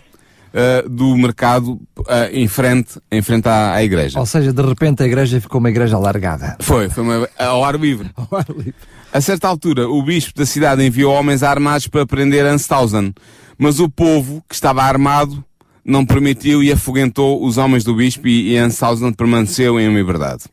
[0.53, 4.19] eh, do mercado eh, em frente, em frente à, à igreja.
[4.19, 6.57] Ou seja, de repente a igreja ficou uma igreja alargada.
[6.59, 8.11] Foi, foi uma, ao ar livre.
[8.15, 8.75] Ao ar livre.
[9.11, 13.13] A certa altura, o bispo da cidade enviou homens armados para prender Anstausen,
[13.57, 15.43] mas o povo, que estava armado,
[15.83, 20.43] não permitiu e afoguentou os homens do bispo e, e Anstausen permaneceu em liberdade.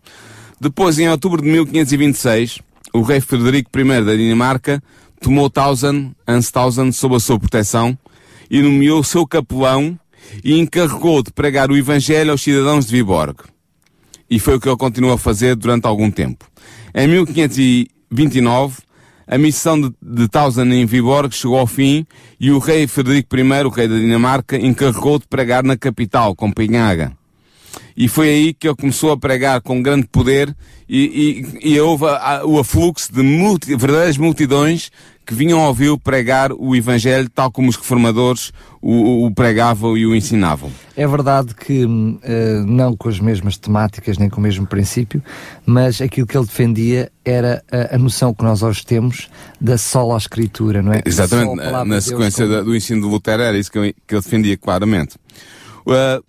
[0.58, 2.60] Depois, em outubro de 1526,
[2.92, 4.82] o rei Frederico I da Dinamarca
[5.20, 7.96] tomou Tausen, Anstausen sob a sua proteção
[8.50, 9.98] e nomeou seu capelão
[10.44, 13.36] e encarregou de pregar o evangelho aos cidadãos de Viborg.
[14.28, 16.46] E foi o que ele continuou a fazer durante algum tempo.
[16.94, 18.78] Em 1529,
[19.26, 22.06] a missão de, de Tausen em Viborg chegou ao fim
[22.38, 27.19] e o rei Frederico I, o rei da Dinamarca, encarregou de pregar na capital, Copenhaga.
[27.96, 30.54] E foi aí que ele começou a pregar com grande poder
[30.88, 34.90] e, e, e houve a- a- o afluxo de multi, verdadeiras multidões
[35.26, 38.50] que vinham ouvi-lo pregar o Evangelho tal como os reformadores
[38.82, 40.70] o, o- pregavam e o ensinavam.
[40.96, 41.84] É verdade que
[42.22, 45.22] eh, não com as mesmas temáticas nem com o mesmo princípio,
[45.64, 49.28] mas aquilo que ele defendia era a, a noção que nós hoje temos
[49.60, 51.02] da sola escritura, não é?
[51.04, 54.56] Exatamente, na, sequência como- do ensino de Lutero era isso que eu, que eu defendia
[54.56, 55.14] claramente.
[55.86, 56.22] Uh,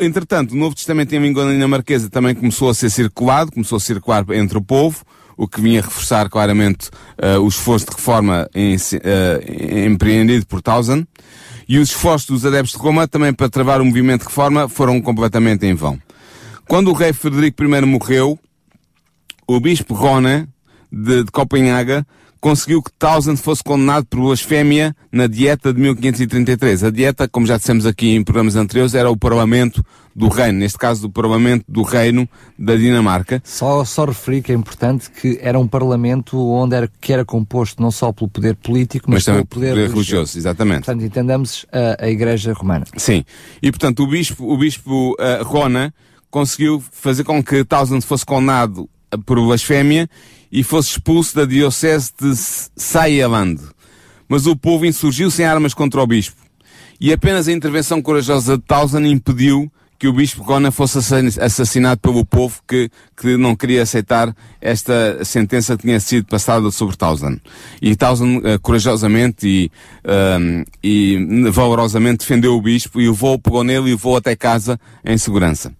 [0.00, 4.24] entretanto, o Novo Testamento em língua dinamarquesa também começou a ser circulado, começou a circular
[4.30, 5.04] entre o povo,
[5.36, 6.88] o que vinha reforçar claramente
[7.22, 11.06] uh, o esforço de reforma em, uh, empreendido por Tausen,
[11.68, 15.00] e os esforços dos adeptos de Roma também para travar o movimento de reforma foram
[15.00, 15.98] completamente em vão.
[16.66, 18.38] Quando o rei Frederico I morreu,
[19.46, 20.48] o bispo Rona,
[20.90, 22.06] de, de Copenhaga,
[22.40, 26.84] conseguiu que Townsend fosse condenado por blasfémia na Dieta de 1533.
[26.84, 30.76] A Dieta, como já dissemos aqui em programas anteriores, era o Parlamento do Reino, neste
[30.76, 33.40] caso do Parlamento do Reino da Dinamarca.
[33.44, 37.80] Só, só referir que é importante que era um Parlamento onde era, que era composto
[37.80, 40.84] não só pelo poder político, mas, Mas também pelo poder, poder religioso, exatamente.
[40.84, 42.84] Portanto, entendamos a, a Igreja Romana.
[42.96, 43.24] Sim.
[43.62, 45.94] E portanto o bispo, o bispo uh, Rona
[46.30, 48.88] conseguiu fazer com que Townsend fosse condenado
[49.24, 50.08] por blasfémia
[50.50, 53.60] e fosse expulso da diocese de Sayaland.
[54.28, 56.36] Mas o povo insurgiu sem armas contra o bispo.
[57.00, 60.98] E apenas a intervenção corajosa de Townsend impediu que o bispo Rona fosse
[61.40, 66.96] assassinado pelo povo que, que não queria aceitar esta sentença que tinha sido passada sobre
[66.96, 67.40] Townsend.
[67.82, 69.70] E Townsend uh, corajosamente e,
[70.06, 75.18] um, e valorosamente defendeu o bispo e levou, pegou nele e levou até casa em
[75.18, 75.72] segurança.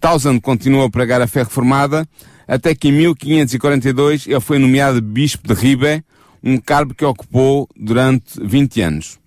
[0.00, 2.06] Townsend continuou a pregar a fé reformada
[2.46, 6.04] até que em 1542 ele foi nomeado bispo de Ribe,
[6.42, 9.22] um cargo que ocupou durante 20 anos.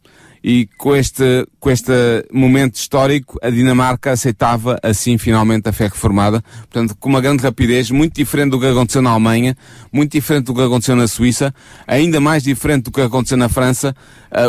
[0.48, 1.92] E com este, com este
[2.32, 6.40] momento histórico a Dinamarca aceitava assim finalmente a fé reformada,
[6.72, 9.58] portanto com uma grande rapidez, muito diferente do que aconteceu na Alemanha,
[9.92, 11.52] muito diferente do que aconteceu na Suíça,
[11.88, 13.96] ainda mais diferente do que aconteceu na França,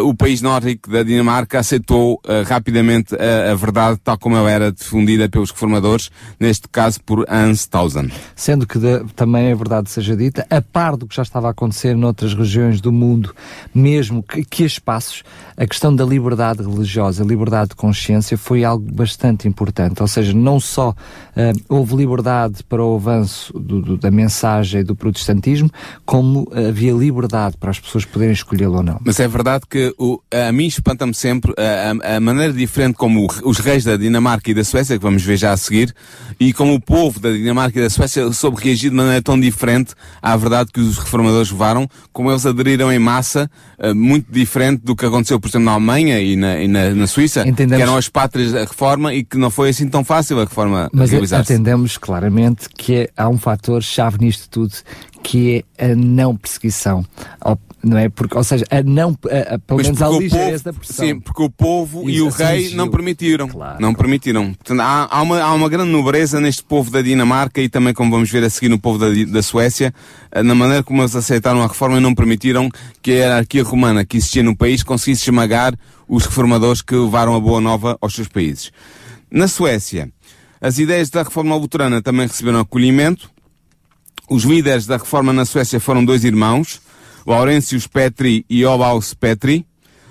[0.03, 4.73] o país nórdico da Dinamarca aceitou uh, rapidamente a, a, verdade tal como ela era
[4.73, 8.11] difundida pelos reformadores, neste caso por Hans Tausen.
[8.35, 11.51] Sendo que de, também a verdade seja dita, a par do que já estava a
[11.51, 13.35] acontecer noutras regiões do mundo,
[13.75, 15.23] mesmo que, que espaços,
[15.57, 20.03] a questão da liberdade religiosa, a liberdade de consciência foi algo bastante importante.
[20.03, 20.95] Ou seja, não só uh,
[21.69, 25.71] houve liberdade para o avanço do, do, da mensagem do protestantismo,
[26.05, 29.01] como havia liberdade para as pessoas poderem escolhê-lo ou não.
[29.05, 33.59] Mas é verdade que o, a mim espanta-me sempre a, a, maneira diferente como os
[33.59, 35.95] reis da Dinamarca e da Suécia, que vamos ver já a seguir,
[36.39, 39.95] e como o povo da Dinamarca e da Suécia soube reagir de maneira tão diferente
[40.21, 44.95] à verdade que os reformadores levaram, como eles aderiram em massa, uh, muito diferente do
[44.95, 47.77] que aconteceu, por exemplo, na Alemanha e na, e na, na Suíça, entendemos...
[47.77, 50.89] que eram as pátrias da reforma e que não foi assim tão fácil a reforma
[50.93, 51.53] Mas realizar-se.
[51.53, 54.73] entendemos claramente que é, há um fator chave nisto tudo,
[55.27, 57.05] que é a não perseguição.
[57.83, 58.09] Não é?
[58.09, 61.07] Porque, ou seja, a não, a, a, pelo menos a ligeireza da pressão.
[61.07, 63.49] Sim, porque o povo Isso e o rei não permitiram.
[63.49, 63.81] Claro.
[63.81, 64.55] Não permitiram.
[64.55, 68.11] Portanto, há, há, uma, há uma grande nobreza neste povo da Dinamarca e também, como
[68.11, 69.93] vamos ver a seguir, no povo da, da Suécia,
[70.31, 72.69] eh, na maneira como eles aceitaram a reforma e não permitiram
[73.03, 75.75] que a hierarquia romana que existia no país conseguisse esmagar
[76.09, 78.71] os reformadores que levaram a boa nova aos seus países.
[79.31, 80.09] Na Suécia,
[80.61, 83.31] as ideias da reforma luterana também receberam acolhimento.
[84.29, 86.81] Os líderes da reforma na Suécia foram dois irmãos,
[87.27, 89.65] Laurentius Petri e Olaus Petri.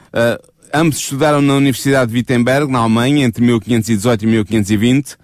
[0.07, 0.41] Uh,
[0.73, 5.17] ambos estudaram na Universidade de Wittenberg, na Alemanha, entre 1518 e 1520,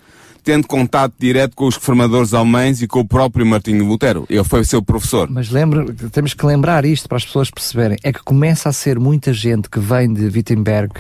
[0.44, 4.26] tendo contato direto com os reformadores alemães e com o próprio Martinho Lutero.
[4.30, 5.30] Ele foi seu professor.
[5.30, 7.98] Mas lembra, temos que lembrar isto para as pessoas perceberem.
[8.04, 10.94] É que começa a ser muita gente que vem de Wittenberg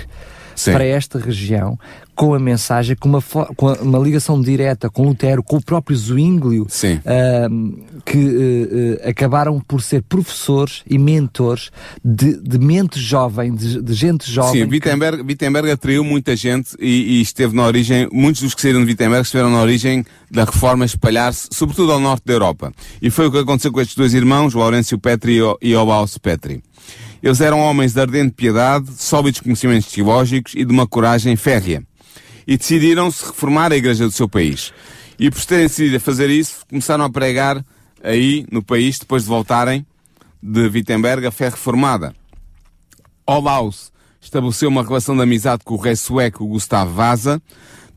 [0.61, 0.73] Sim.
[0.73, 1.77] para esta região
[2.21, 3.21] com a mensagem, com uma,
[3.55, 9.59] com uma ligação direta com Lutero, com o próprio Zwinglio, uh, que uh, uh, acabaram
[9.59, 11.71] por ser professores e mentores
[12.05, 14.63] de, de mente jovem, de, de gente jovem.
[14.65, 15.23] Sim, Wittenberg, que...
[15.23, 19.23] Wittenberg atraiu muita gente e, e, esteve na origem, muitos dos que saíram de Wittenberg
[19.23, 22.71] estiveram na origem da reforma espalhar-se, sobretudo ao norte da Europa.
[23.01, 26.61] E foi o que aconteceu com estes dois irmãos, Laurêncio Petri e Obaus Petri.
[27.21, 31.83] Eles eram homens de ardente piedade, sólidos conhecimentos teológicos e de uma coragem férrea.
[32.47, 34.73] E decidiram-se reformar a igreja do seu país.
[35.19, 37.63] E por terem decidido fazer isso, começaram a pregar
[38.03, 39.85] aí no país, depois de voltarem
[40.41, 42.15] de Wittenberg, a fé reformada.
[43.25, 47.41] Olaus estabeleceu uma relação de amizade com o rei sueco Gustav Vasa,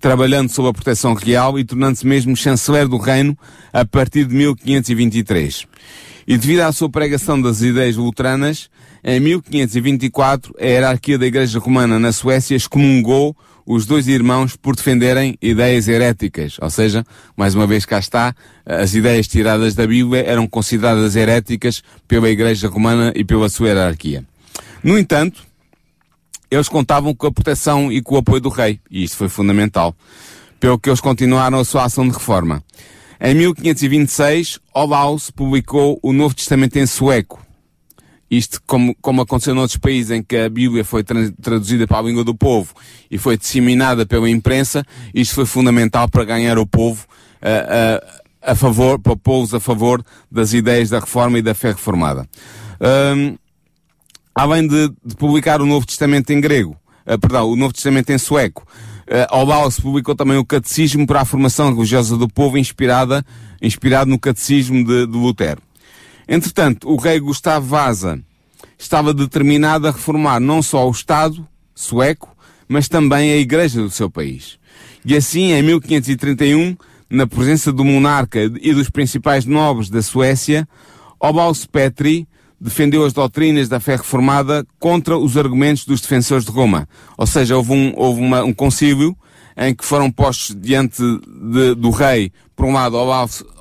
[0.01, 3.37] trabalhando sob a proteção real e tornando-se mesmo chanceler do reino
[3.73, 5.67] a partir de 1523.
[6.27, 8.69] E devido à sua pregação das ideias luteranas,
[9.05, 13.37] em 1524, a hierarquia da Igreja Romana na Suécia excomungou
[13.67, 16.57] os dois irmãos por defenderem ideias heréticas.
[16.59, 17.05] Ou seja,
[17.37, 22.67] mais uma vez cá está, as ideias tiradas da Bíblia eram consideradas heréticas pela Igreja
[22.67, 24.25] Romana e pela sua hierarquia.
[24.83, 25.45] No entanto,
[26.51, 29.95] eles contavam com a proteção e com o apoio do rei, e isto foi fundamental,
[30.59, 32.63] pelo que eles continuaram a sua ação de reforma.
[33.21, 37.45] Em 1526, Olaus publicou o Novo Testamento em sueco,
[38.37, 42.03] isto, como, como aconteceu noutros países em que a Bíblia foi tra traduzida para a
[42.03, 42.75] língua do povo
[43.11, 47.07] e foi disseminada pela imprensa, isto foi fundamental para ganhar o povo
[47.43, 51.69] uh, uh, a favor, para pô-los a favor das ideias da reforma e da fé
[51.69, 52.29] reformada.
[52.81, 53.37] Um,
[54.35, 58.19] além de, de, publicar o Novo Testamento em grego, uh, perdão, o Novo Testamento em
[58.19, 58.67] sueco,
[59.09, 63.25] uh, Olaus publicou também o Catecismo para a formação religiosa do povo, inspirada,
[63.63, 65.63] inspirado no Catecismo de, de Lutero.
[66.29, 68.21] Entretanto, o rei Gustavo Vasa
[68.79, 72.35] estava determinado a reformar não só o Estado sueco,
[72.69, 74.59] mas também a igreja do seu país.
[75.05, 76.77] E assim, em 1531,
[77.11, 80.67] na presença do monarca e dos principais nobres da Suécia,
[81.21, 82.27] Obaus Petri
[82.61, 86.89] defendeu as doutrinas da fé reformada contra os argumentos dos defensores de Roma.
[87.17, 89.17] Ou seja, houve um, houve uma, um concílio
[89.57, 92.97] em que foram postos diante de, do rei, por um lado,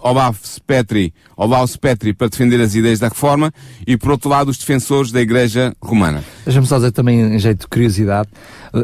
[0.04, 3.52] Olaf Petri, Olaf Petri para defender as ideias da reforma
[3.88, 6.24] e, por outro lado, os defensores da Igreja Romana.
[6.46, 8.28] Deixa-me só dizer também, em jeito de curiosidade,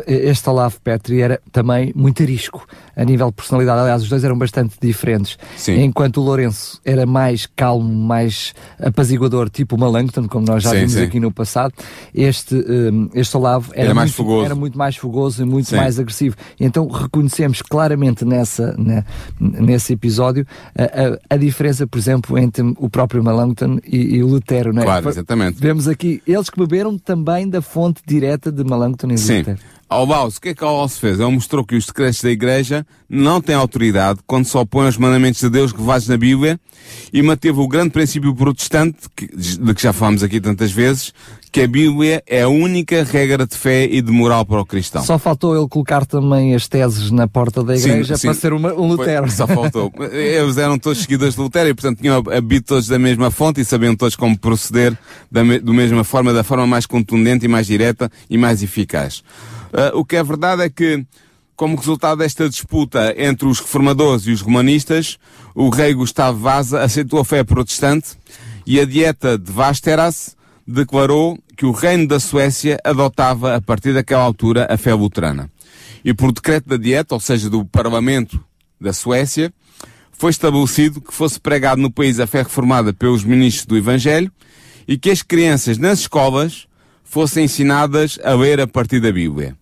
[0.08, 2.66] este Olaf Petri era também muito arisco
[2.96, 3.80] a nível de personalidade.
[3.82, 5.38] Aliás, os dois eram bastante diferentes.
[5.58, 5.84] Sim.
[5.84, 10.78] Enquanto o Lourenço era mais calmo, mais apaziguador, tipo o Malangton, como nós já Sim,
[10.78, 11.04] vimos sim.
[11.04, 11.74] aqui no passado,
[12.16, 14.46] este, um, este Olavo era, Era mais muito, fogoso.
[14.46, 16.36] era muito mais fogoso e muito mais agressivo.
[16.60, 19.04] Então reconhecemos claramente nessa, na-
[19.40, 20.46] nesse episódio
[20.78, 24.74] a, a- a diferença, por exemplo, entre o próprio Malangton e, e o Lutero.
[24.74, 24.86] Não é?
[24.86, 25.60] Claro, exatamente.
[25.60, 29.38] Vemos aqui, eles que beberam também da fonte direta de Malangton e Sim.
[29.40, 29.60] Lutero.
[29.88, 31.20] Albaus, o que é que Albaus fez?
[31.20, 35.42] Ele mostrou que os decretos da Igreja não têm autoridade quando se opõem aos mandamentos
[35.42, 36.60] de Deus revelados na Bíblia
[37.12, 41.12] e manteve o grande princípio protestante, que- de que já falámos aqui tantas vezes,
[41.52, 45.04] que a Bíblia é a única regra de fé e de moral para o cristão.
[45.04, 48.28] Só faltou ele colocar também as teses na porta da Sim, igreja sim.
[48.28, 49.28] para ser uma- um Lutero.
[49.28, 49.92] Foi- só faltou.
[50.14, 53.66] Eles eram todos seguidores de Lutero e, portanto, tinham habido todos da mesma fonte e
[53.66, 54.96] sabiam todos como proceder
[55.32, 59.24] da, me, do mesma forma, da forma mais contundente e mais direta e mais eficaz.
[59.74, 61.04] Ah, o que é verdade é que,
[61.56, 65.18] como resultado desta disputa entre os reformadores e os romanistas,
[65.56, 68.10] o rei Gustavo Vasa aceitou a fé protestante
[68.68, 70.38] e a dieta de Vasteras
[70.70, 75.50] declarou que o reino da Suécia adotava, a partir daquela altura, a fé luterana.
[76.06, 78.40] E por decreto da dieta, ou seja, do Parlamento
[78.80, 79.52] da Suécia,
[80.12, 84.32] foi estabelecido que fosse pregado no país a fé reformada pelos ministros do Evangelho
[84.88, 86.68] e que as crianças nas escolas
[87.04, 89.56] fossem ensinadas a ler a partir da Bíblia.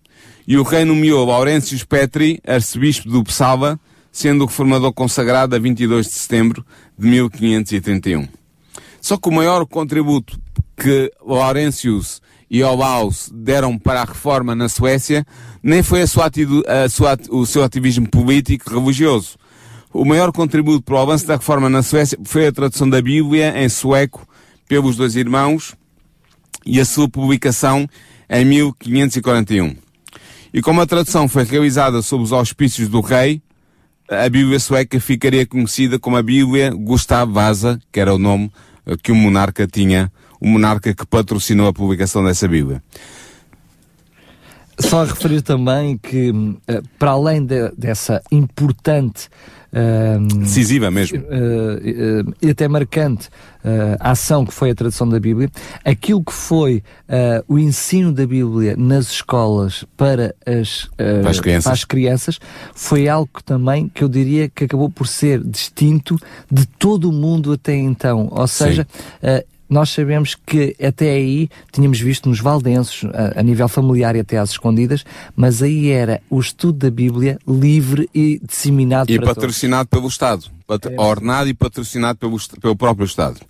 [0.46, 3.80] E o rei nomeou Laurentius Petri, arcebispo do Psalva,
[4.12, 6.64] sendo o reformador consagrado a 22 de setembro
[6.98, 8.28] de 1531.
[9.00, 10.38] Só que o maior contributo
[10.78, 15.26] que Laurentius e Olaus deram para a reforma na Suécia
[15.62, 16.30] nem foi a sua
[16.84, 19.36] a sua o seu ativismo político religioso.
[19.92, 23.62] O maior contributo para o avanço da reforma na Suécia foi a tradução da Bíblia
[23.62, 24.26] em sueco
[24.68, 25.74] pelos dois irmãos
[26.64, 27.88] e a sua publicação
[28.30, 29.74] em 1541.
[30.52, 33.42] E como a tradução foi realizada sob os auspícios do rei,
[34.08, 38.50] a Bíblia sueca ficaria conhecida como a Bíblia Gustav Vasa, que era o nome
[39.02, 40.10] que o monarca tinha,
[40.40, 42.82] o monarca que patrocinou a publicação dessa Bíblia.
[44.80, 46.32] Só a referir também que,
[46.68, 49.28] eh, para além de- dessa importante
[49.72, 51.18] hum, Decisiva mesmo.
[51.18, 51.24] eh,
[51.84, 53.28] eh, e até marcante
[54.00, 55.50] ação que foi a tradução da Bíblia,
[55.84, 56.82] aquilo que foi
[57.48, 61.64] o ensino da Bíblia nas escolas para as, Para as crianças.
[61.64, 62.38] para as crianças
[62.72, 66.16] foi algo que também que eu diria que acabou por ser distinto
[66.50, 68.28] de todo o mundo até então.
[68.30, 68.86] Ou seja,
[69.68, 74.38] nós sabemos que até aí tínhamos visto nos valdenses, a, a nível familiar e até
[74.38, 75.04] às escondidas,
[75.36, 79.34] mas aí era o estudo da Bíblia livre e disseminado E para todos.
[79.34, 80.46] patrocinado pelo Estado.
[80.70, 81.00] É.
[81.00, 83.40] Ordenado e patrocinado pelo, pelo próprio Estado.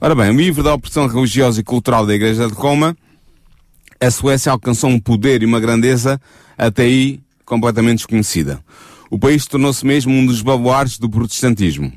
[0.00, 2.96] Ora bem, livre da opressão religiosa e cultural da Igreja de Roma,
[4.00, 6.20] a Suécia alcançou um poder e uma grandeza
[6.58, 8.60] até aí completamente desconhecida.
[9.10, 11.92] O país tornou-se mesmo um dos baluartes do protestantismo.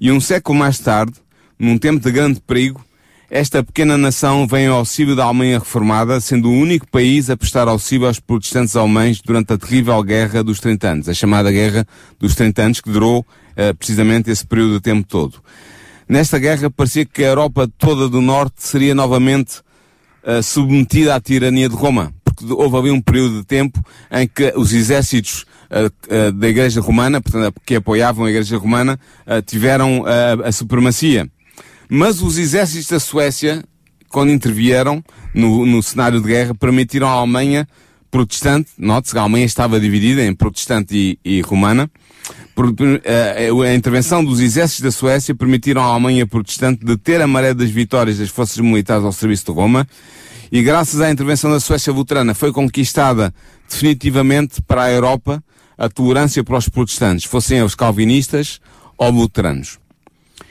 [0.00, 1.14] E um século mais tarde,
[1.58, 2.84] num tempo de grande perigo,
[3.30, 7.68] esta pequena nação vem ao auxílio da Alemanha reformada, sendo o único país a prestar
[7.68, 11.86] auxílio aos protestantes alemães durante a terrível Guerra dos 30 anos, a chamada Guerra
[12.18, 13.24] dos 30 anos, que durou
[13.54, 15.40] eh, precisamente esse período de tempo todo.
[16.08, 19.60] Nesta guerra parecia que a Europa toda do Norte seria novamente
[20.24, 24.52] eh, submetida à tirania de Roma, porque houve ali um período de tempo em que
[24.56, 28.98] os exércitos eh, da Igreja Romana, portanto, que apoiavam a Igreja Romana,
[29.46, 30.02] tiveram
[30.44, 31.30] a supremacia.
[31.90, 33.64] Mas os exércitos da Suécia,
[34.08, 35.02] quando intervieram
[35.34, 37.66] no, no cenário de guerra, permitiram à Alemanha
[38.10, 41.90] protestante, note-se que a Alemanha estava dividida em protestante e, e romana,
[42.54, 42.74] por-
[43.04, 47.70] eh, a intervenção dos exércitos da Suécia permitiram à Alemanha protestante deter a maré das
[47.70, 49.86] vitórias das forças militares ao serviço de Roma,
[50.52, 53.32] e graças à intervenção da Suécia luterana foi conquistada
[53.68, 55.42] definitivamente para a Europa
[55.78, 58.60] a tolerância para os protestantes, fossem eles calvinistas
[58.98, 59.79] ou luteranos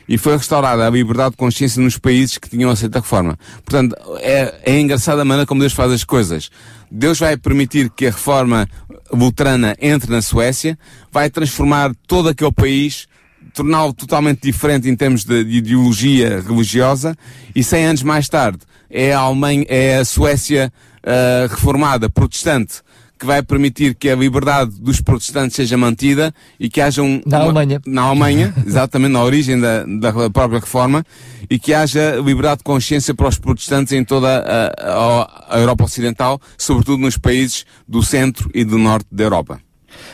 [0.09, 3.37] e foi restaurada a liberdade de consciência nos países que tinham aceito a reforma.
[3.63, 6.49] Portanto, é, é engraçada a maneira como Deus faz as coisas.
[6.91, 8.67] Deus vai permitir que a reforma
[9.11, 10.77] luterana entre na Suécia,
[11.11, 13.07] vai transformar todo aquele país
[13.53, 17.15] torná-lo totalmente diferente em termos de, de, ideologia religiosa
[17.55, 22.81] e 100 anos mais tarde é a Alemanha, é a Suécia uh, reformada, protestante,
[23.19, 27.21] que vai permitir que a liberdade dos protestantes seja mantida e que haja um...
[27.25, 27.81] Na uma, Alemanha.
[27.85, 31.05] Na Alemanha, exatamente, na origem da, da própria reforma,
[31.49, 35.83] e que haja liberdade de consciência para os protestantes em toda a, a, a Europa
[35.83, 39.59] Ocidental, sobretudo nos países do centro e do norte da Europa.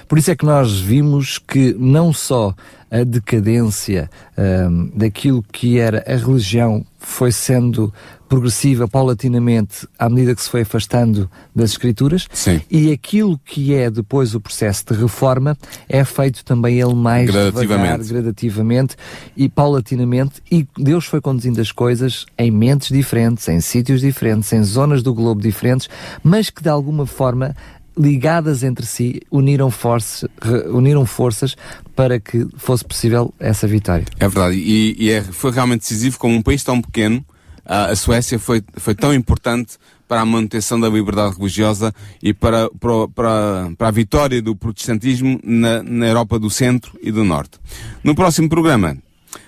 [0.08, 2.56] Por isso é que nós vimos que não só
[2.90, 7.94] a decadência um, daquilo que era a religião foi sendo
[8.28, 12.62] progressiva paulatinamente à medida que se foi afastando das escrituras Sim.
[12.70, 15.58] e aquilo que é depois o processo de reforma
[15.88, 18.04] é feito também ele mais gradativamente.
[18.04, 18.96] Devagar, gradativamente
[19.36, 24.64] e paulatinamente e Deus foi conduzindo as coisas em mentes diferentes, em sítios diferentes, em
[24.64, 25.88] zonas do globo diferentes,
[26.24, 27.56] mas que de alguma forma
[27.98, 30.28] ligadas entre si, uniram, force,
[30.68, 31.56] uniram forças
[31.96, 34.06] para que fosse possível essa vitória.
[34.20, 37.26] É verdade, e, e é, foi realmente decisivo como um país tão pequeno,
[37.66, 42.70] a, a Suécia foi, foi tão importante para a manutenção da liberdade religiosa e para,
[42.80, 47.60] para, para, a vitória do protestantismo na, na Europa do Centro e do Norte.
[48.04, 48.98] No próximo programa,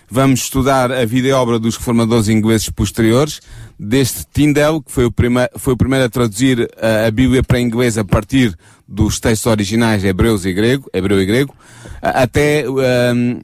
[0.09, 3.39] vamos estudar a vida e obra dos reformadores ingleses posteriores,
[3.79, 7.59] deste Tyndale, que foi o, prima, foi o primeiro a traduzir a, a Bíblia para
[7.59, 8.57] inglês a partir
[8.87, 11.53] dos textos originais hebreus e grego, hebreu e grego,
[12.01, 13.41] até um,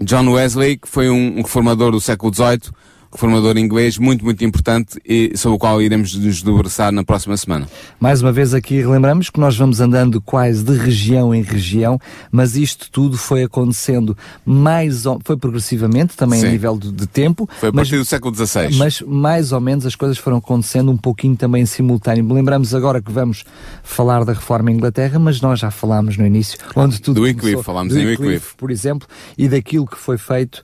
[0.00, 2.70] John Wesley, que foi um reformador do século XVIII,
[3.12, 7.66] reformador inglês muito, muito importante e sobre o qual iremos nos debruçar na próxima semana.
[7.98, 11.98] Mais uma vez aqui relembramos que nós vamos andando quase de região em região,
[12.30, 16.48] mas isto tudo foi acontecendo mais ou, foi progressivamente, também Sim.
[16.48, 17.48] a nível de, de, tempo.
[17.58, 18.76] Foi a partir mas, do século XVI.
[18.76, 22.26] Mas mais ou menos as coisas foram acontecendo um pouquinho também em simultâneo.
[22.32, 23.44] Lembramos agora que vamos
[23.82, 27.62] falar da reforma em Inglaterra, mas nós já falámos no início, onde tudo do Wycliffe,
[27.62, 30.62] falámos do em Wycliffe, por exemplo, e daquilo que foi feito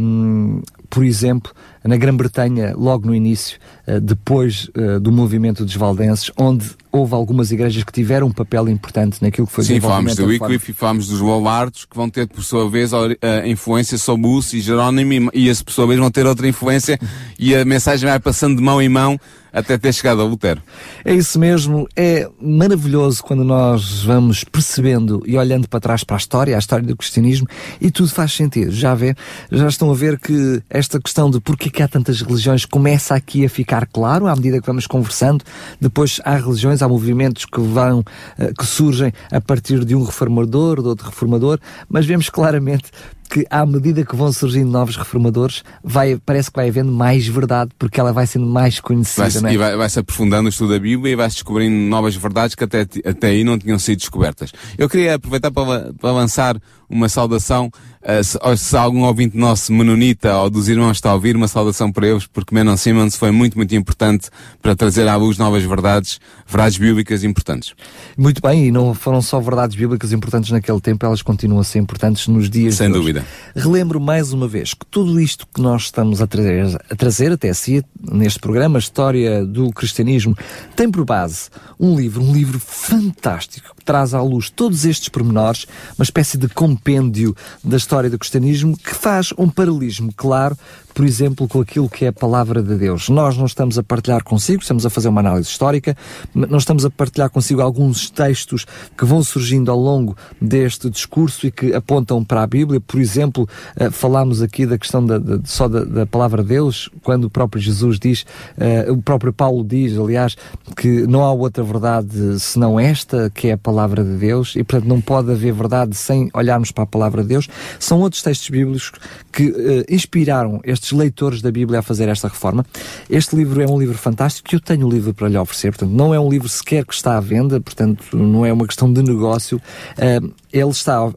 [0.00, 0.60] um,
[0.90, 1.52] por exemplo,
[1.84, 3.58] na Grã-Bretanha, logo no início,
[4.00, 9.22] depois uh, do movimento dos valdenses, onde houve algumas igrejas que tiveram um papel importante
[9.22, 12.42] naquilo que foi Sim, falámos do Wycliffe e falámos dos Lollardos, que vão ter, por
[12.42, 16.26] sua vez, a influência sobre Hus e Jerónimo, e, e, por sua vez, vão ter
[16.26, 16.98] outra influência,
[17.38, 19.18] e a mensagem vai passando de mão em mão
[19.52, 20.62] até ter chegado a Lutero.
[21.04, 26.18] É isso mesmo, é maravilhoso quando nós vamos percebendo e olhando para trás para a
[26.18, 27.46] história, a história do cristianismo,
[27.80, 28.70] e tudo faz sentido.
[28.70, 29.14] Já vê,
[29.50, 33.44] já estão a ver que esta questão de porquê que há tantas religiões começa aqui
[33.44, 35.44] a ficar claro à medida que vamos conversando.
[35.80, 38.02] Depois há religiões, há movimentos que vão,
[38.38, 41.58] eh, que surgem a partir de um reformador, de outro reformador,
[41.88, 42.90] mas vemos claramente
[43.28, 47.70] que à medida que vão surgindo novos reformadores, vai, parece que vai havendo mais verdade,
[47.78, 49.28] porque ela vai sendo mais conhecida.
[49.40, 49.54] Vai é?
[49.54, 52.64] E vai, vai, se aprofundando o estudo da Bíblia e vai-se descobrindo novas verdades que
[52.64, 54.52] até, até aí não tinham sido descobertas.
[54.76, 56.56] Eu queria aproveitar para, para lançar
[56.88, 57.70] uma saudação
[58.00, 61.90] Uh, se, se, algum ouvinte nosso menonita ou dos irmãos está a ouvir, uma saudação
[61.90, 64.30] para eles, porque Menon Simmons foi muito, muito importante
[64.62, 67.74] para trazer à luz novas verdades, verdades bíblicas importantes.
[68.16, 71.80] Muito bem, e não foram só verdades bíblicas importantes naquele tempo, elas continuam a ser
[71.80, 73.17] importantes nos dias Sem de dúvida.
[73.56, 77.52] Relembro mais uma vez que tudo isto que nós estamos a trazer, a trazer até
[77.52, 80.36] si, neste programa, História do Cristianismo,
[80.76, 85.66] tem por base um livro, um livro fantástico, que traz à luz todos estes pormenores,
[85.98, 90.54] uma espécie de compêndio das história do cristianismo que faz um paralelismo claro
[90.98, 93.08] por exemplo, com aquilo que é a palavra de Deus.
[93.08, 95.96] Nós não estamos a partilhar consigo, estamos a fazer uma análise histórica,
[96.34, 101.52] não estamos a partilhar consigo alguns textos que vão surgindo ao longo deste discurso e
[101.52, 102.80] que apontam para a Bíblia.
[102.80, 103.48] Por exemplo,
[103.80, 107.30] uh, falámos aqui da questão da, da, só da, da, palavra de Deus, quando o
[107.30, 108.26] próprio Jesus diz,
[108.56, 110.36] uh, o próprio Paulo diz, aliás,
[110.76, 114.88] que não há outra verdade senão esta, que é a palavra de Deus, e portanto
[114.88, 117.48] não pode haver verdade sem olharmos para a palavra de Deus.
[117.78, 118.90] São outros textos bíblicos
[119.30, 122.64] que uh, inspiraram estes estes leitores da Bíblia a fazer esta reforma.
[123.10, 125.90] Este livro é um livro fantástico que eu tenho o livro para lhe oferecer, portanto,
[125.90, 129.02] não é um livro sequer que está à venda, portanto, não é uma questão de
[129.02, 129.58] negócio.
[129.58, 131.12] Uh, ele está, uh,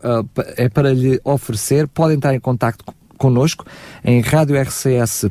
[0.58, 2.84] é para lhe oferecer, pode entrar em contato
[3.22, 3.64] connosco
[4.04, 5.28] em radiorcs.pt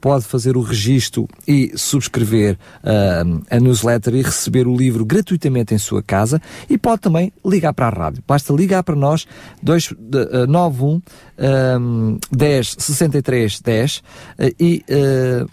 [0.00, 5.78] pode fazer o registro e subscrever uh, a newsletter e receber o livro gratuitamente em
[5.78, 8.20] sua casa e pode também ligar para a rádio.
[8.26, 9.28] Basta ligar para nós
[9.62, 11.02] 291 uh,
[12.32, 14.02] 10 63 10 uh,
[14.58, 15.48] e uh,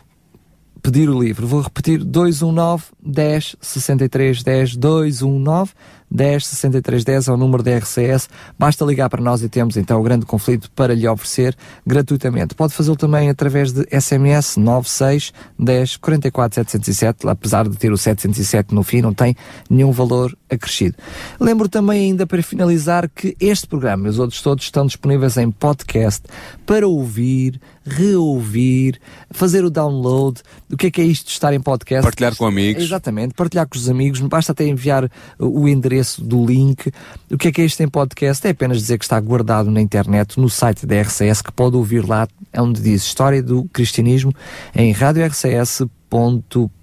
[0.82, 1.46] pedir o livro.
[1.46, 5.74] Vou repetir 219 10 63 10 219
[6.12, 8.28] 10 63 10 é o número da RCS.
[8.60, 11.56] Basta ligar para nós e temos então o grande conflito para lhe oferecer
[11.88, 12.54] gratuitamente.
[12.54, 18.76] Pode fazê-lo também através de SMS 96 10 44 707, apesar de ter o 707
[18.76, 19.36] no fim, não tem
[19.70, 20.98] nenhum valor acrescido.
[21.40, 25.50] Lembro também ainda para finalizar que este programa e os outros todos estão disponíveis em
[25.50, 26.24] podcast
[26.66, 29.00] para ouvir, reouvir,
[29.32, 30.42] fazer o download.
[30.72, 32.04] O que é que é isto de estar em podcast?
[32.04, 32.84] Partilhar com amigos.
[32.84, 34.20] Exatamente, partilhar com os amigos.
[34.20, 35.10] Basta até enviar
[35.40, 36.92] o endereço do link.
[37.30, 38.46] O que é que é isto em podcast?
[38.46, 42.08] É apenas dizer que está guardado na internet, no site da RCS, que pode ouvir
[42.08, 44.34] lá, é onde diz História do Cristianismo,
[44.76, 45.84] em Rádio RCS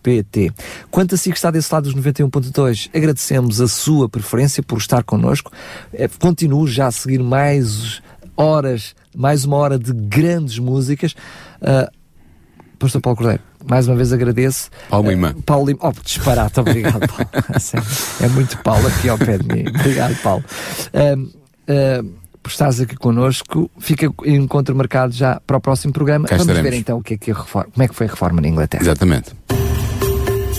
[0.02, 0.52] pt
[0.90, 5.04] Quanto a si que está desse lado dos 91.2, agradecemos a sua preferência por estar
[5.04, 5.52] connosco.
[5.92, 8.00] É, continuo já a seguir mais
[8.36, 11.12] horas, mais uma hora de grandes músicas.
[11.60, 11.90] Uh,
[12.78, 14.70] Pastor Paulo Cordeiro, mais uma vez agradeço.
[14.88, 15.34] Paulo Lima.
[15.36, 15.78] Uh, Paulo Lima.
[15.82, 17.28] Oh, disparate, obrigado, Paulo.
[18.20, 19.64] é muito Paulo aqui ao pé de mim.
[19.68, 20.44] Obrigado, Paulo.
[20.92, 23.70] Uh, uh, por estares aqui connosco.
[23.78, 26.26] Fica encontro marcado já para o próximo programa.
[26.26, 26.70] Cá Vamos estaremos.
[26.70, 28.48] ver então o que é que a reforma, como é que foi a reforma na
[28.48, 28.82] Inglaterra.
[28.82, 29.32] Exatamente.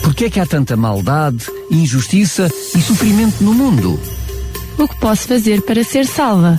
[0.03, 3.99] Porquê é que há tanta maldade, injustiça e sofrimento no mundo?
[4.77, 6.57] O que posso fazer para ser salva?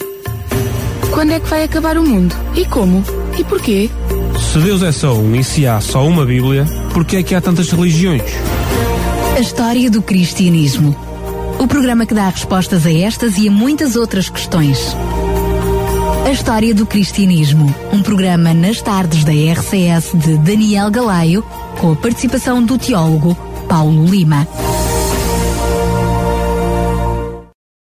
[1.13, 2.35] Quando é que vai acabar o mundo?
[2.55, 3.03] E como?
[3.39, 3.91] E porquê?
[4.39, 7.41] Se Deus é só um e se há só uma Bíblia, porquê é que há
[7.41, 8.23] tantas religiões?
[9.37, 10.95] A história do cristianismo.
[11.59, 14.97] O programa que dá respostas a estas e a muitas outras questões.
[16.27, 17.75] A história do cristianismo.
[17.93, 21.45] Um programa nas tardes da RCS de Daniel Galaio,
[21.81, 23.35] com a participação do teólogo
[23.69, 24.47] Paulo Lima.